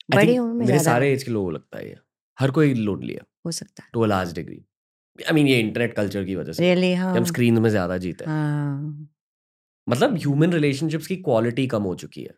[0.08, 1.96] बड़ी उम्र में मेरे सारे एज के लोगों को लगता है ये।
[2.38, 4.64] हर कोई लोन लिया। हो सकता है। To a large degree
[5.18, 8.32] I mean ये इंटरनेट कल्चर की वजह से हाँ। हम स्क्रीन में ज़्यादा जीते हैं।
[8.32, 9.08] हाँ।
[9.86, 12.34] मतलब ह्यूमन रिलेशनशिप्स की क्वालिटी कम हो चुकी है।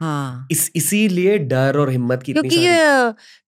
[0.00, 2.66] हाँ। इस इसीलिए डर और हिम्मत की क्योंकि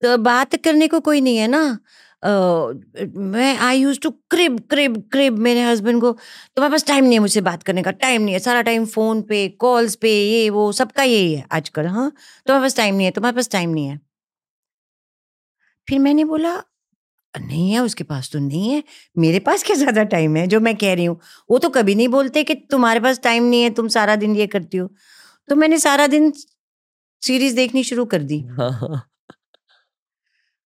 [0.03, 1.79] तो बात करने को कोई नहीं है ना।
[2.23, 7.19] मैं I use to crib crib crib मेरे हस्बैंड को। तुम्हारे पास टाइम नहीं है
[7.21, 10.71] मुझसे बात करने का टाइम नहीं है। सारा टाइम फ़ोन पे कॉल्स पे ये वो
[10.73, 12.11] सबका यही है आजकल हाँ?
[12.47, 13.99] तुम्हारे पास टाइम नहीं है तुम्हारे पास टाइम नहीं है।
[15.89, 16.55] फिर मैंने बोला
[17.35, 18.83] नहीं है उसके पास तो नहीं है।
[19.17, 20.47] मेरे पास क्या ज़्यादा टाइम है?
[20.47, 21.19] जो मैं कह रही हूँ।
[21.51, 24.47] वो तो कभी नहीं बोलते कि तुम्हारे पास टाइम नहीं है तुम सारा दिन ये
[24.47, 24.89] करती हो।
[25.49, 26.33] तो मैंने सारा दिन
[27.23, 28.39] सीरीज़ देखनी शुरू कर दी।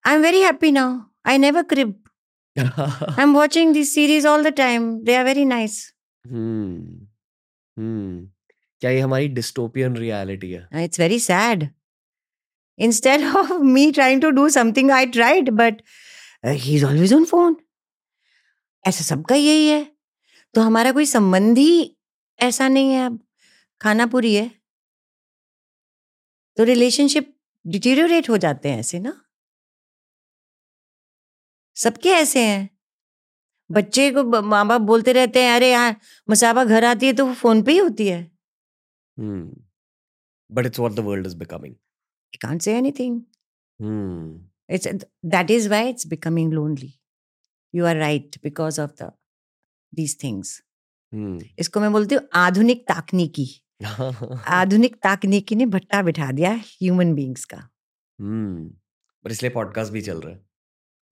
[0.04, 1.11] I am very happy now.
[1.24, 1.94] I never crib.
[2.56, 5.04] I'm watching these series all the time.
[5.04, 5.76] They are very nice.
[6.24, 7.06] Hmm
[7.76, 8.26] hmm
[8.80, 11.70] क्या ये हमारी डिस्टोपियन रियलिटी है Uh, It's very sad.
[12.78, 15.82] Instead of me trying to do something I tried, but
[16.44, 17.56] uh, he's always on phone.
[18.84, 19.82] ऐसा सबका यही है
[20.54, 21.74] तो हमारा कोई संबंध ही
[22.38, 23.18] ऐसा नहीं है अब
[23.80, 24.50] खाना पूरी है
[26.56, 29.12] तो रिलेशनशिप डिटीरियोरेट हो जाते हैं ऐसे ना
[31.76, 32.70] सबके ऐसे हैं।
[33.70, 35.96] बच्चे को माँ बाप बोलते रहते हैं अरे यार
[36.30, 38.30] मसाबा घर आती है तो वो फ़ोन पे ही होती है।
[40.52, 41.74] But it's what the world is becoming
[42.32, 43.20] I can't say anything.
[43.80, 44.86] Hmm It's
[45.32, 46.90] that is why it's becoming lonely.
[47.74, 49.08] You are right because of the
[49.92, 50.52] these things.
[51.12, 53.48] Hmm इसको मैं बोलती हूँ आधुनिक तकनीकी।
[54.48, 57.68] आधुनिक तकनीकी ने भट्टा बिठा दिया ह्यूमन बींग्स का।
[58.20, 58.68] हम्म
[59.24, 60.51] पर इसलिए पॉडकास्ट भी चल रहा है।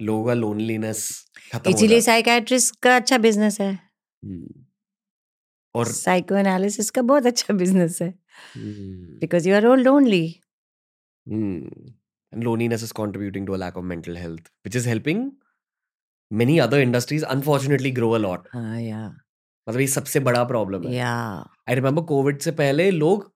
[0.02, 1.08] लोगों का लोनलीनेस
[1.68, 3.78] इसीलिए है साइकाट्रिस्ट का अच्छा बिज़नेस है।
[5.74, 8.10] और साइको एनालिसिस का बहुत अच्छा बिज़नेस है।
[9.20, 10.24] Because you are all lonely
[11.26, 15.22] and loneliness is contributing to a lack of mental health which is helping
[16.30, 18.46] many other industries unfortunately grow a lot.
[18.52, 19.00] हाँ या
[19.66, 21.14] मतलब ये सबसे बड़ा प्रॉब्लम है। या
[21.68, 23.28] आई रिमेम्बर कोविड से पहले लोग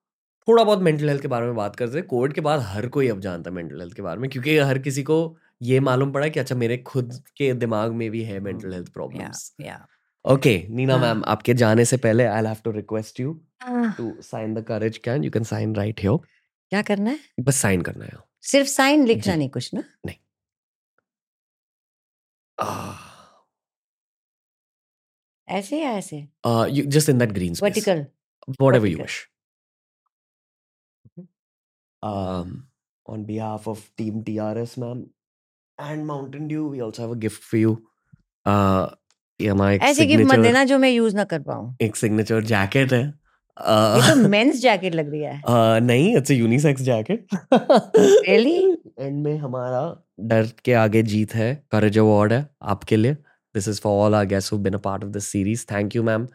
[0.48, 3.08] थोड़ा बहुत मेंटल हेल्थ के बारे में बात करते थे। कोविड के बाद हर कोई
[3.08, 5.18] अब जानता है मेंटल हेल्थ के बारे में क्योंकि हर किसी को
[5.64, 9.54] ये मालूम पड़ा कि अच्छा मेरे खुद के दिमाग में भी है मेंटल हेल्थ प्रॉब्लम्स
[9.60, 9.86] या
[10.24, 13.32] ओके नीना। मैम आपके जाने से पहले I have to request you
[13.68, 16.16] to sign the courage can you can sign right here
[16.70, 17.18] क्या करना है?
[17.40, 18.12] बस साइन करना है।
[18.42, 19.84] सिर्फ़ साइन लिखना नहीं कुछ ना?
[20.06, 20.16] नहीं।
[25.48, 26.28] ऐसे या ऐसे?
[26.46, 28.04] uh, you just in that green vertical
[28.62, 29.04] whatever you vertical.
[29.04, 29.18] wish
[32.02, 32.54] um
[33.06, 35.02] on behalf of team trs ma'am
[35.78, 37.72] and mountain dew we also have a gift for you.
[38.46, 38.86] Uh
[39.40, 42.92] ये हमारा ऐसे गिफ्ट मत देना जो मैं यूज़ ना कर पाऊँ। एक सिग्नेचर जैकेट
[42.92, 47.26] है। ये तो uh, मेंस जैकेट लग रही है। uh, नहीं it's a unisex jacket
[48.28, 48.76] Really?
[49.00, 53.14] And में हमारा डर के आगे जीत है। करेज अवार्ड है आपके लिए।
[53.54, 56.02] This is for all our guests who been a part of this series thank you
[56.02, 56.26] ma'am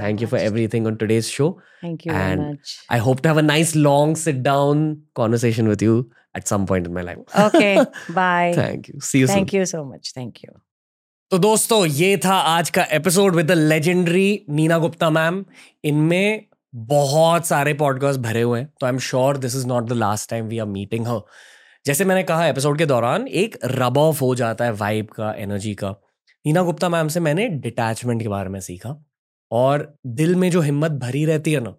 [0.00, 0.40] thank you for.
[0.40, 2.56] Everything on today's show you
[2.96, 6.10] I hope to have a nice long sit down conversation with you.
[6.38, 7.36] At some point in my life.
[7.46, 7.74] Okay
[8.12, 9.00] bye Thank you.
[9.02, 9.54] See you thank soon.
[9.54, 10.52] You so much thank you
[11.32, 15.44] तो दोस्तों ये था आज का episode with the legendary Neena Gupta ma'am
[15.84, 19.92] इनमें बहुत सारे podcast भरे हुए हैं तो I am sure this is not the
[19.92, 21.20] last time we are meeting her
[21.84, 25.74] जैसे मैंने कहा एपिसोड के दौरान एक रब ऑफ़ हो जाता है वाइब का एनर्जी
[25.74, 25.94] का
[26.44, 28.96] नीना गुप्ता मैम से मैंने डिटैचमेंट के बारे में सीखा
[29.50, 31.74] और दिल में जो हिम्मत भरी रहती है ना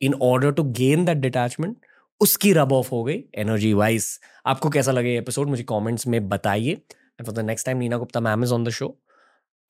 [0.00, 1.76] in order to gain that detachment
[2.20, 6.70] उसकी रब ऑफ़ हो गई एनर्जी वाइज आपको कैसा लगे एपिसोड मुझे कमेंट्स में बताइए।
[6.70, 8.98] And for the next time Neena Gupta ma'am is on the show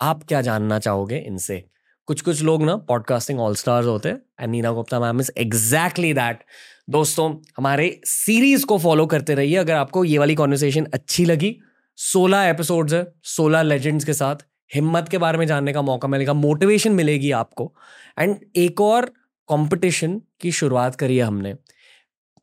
[0.01, 1.65] आप क्या जानना चाहोगे इनसे?
[2.07, 6.15] कुछ कुछ लोग ना पॉडकास्टिंग ऑल स्टार्स होते हैं and Neena Gupta ma'am is exactly
[6.15, 6.45] that
[6.91, 11.61] दोस्तों, हमारे सीरीज़ को फॉलो करते रहिए। अगर आपको ये वाली कॉन्वर्सेशन अच्छी लगी
[11.97, 14.37] 16 एपिसोड्स है 16 लेजेंड्स के साथ,
[14.75, 17.75] हिम्मत के बारे में जानने का मौका मिलेगा मोटिवेशन मिलेगी आपको।
[18.19, 19.07] एंड एक और
[19.49, 21.55] कंपटीशन की शुरुआत करी है हमने।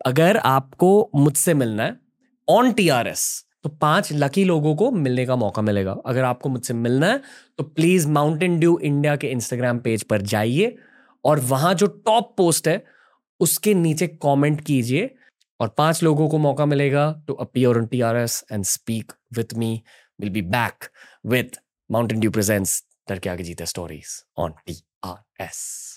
[0.06, 1.98] अगर आपको मुझसे मिलना है
[2.48, 6.50] ऑन टी आर एस तो पाँच लकी लोगों को मिलने का मौका मिलेगा। अगर आपको
[6.50, 7.22] मुझसे मिलना है
[7.58, 10.76] तो प्लीज़ माउंटेन ड्यू इंडिया के इंस्टाग्राम पेज पर जाइए
[11.26, 12.84] और वहाँ जो टॉप पोस्ट है,
[13.39, 15.16] उसके नीचे कमेंट कीजिए
[15.60, 19.54] और पाँच लोगों को मौका मिलेगा to appear on T R S and speak with
[19.58, 19.82] me
[20.20, 20.89] will be back
[21.26, 25.95] with Mountain Dew presents डर के आगे जीते स्टोरीज ऑन टीआरएस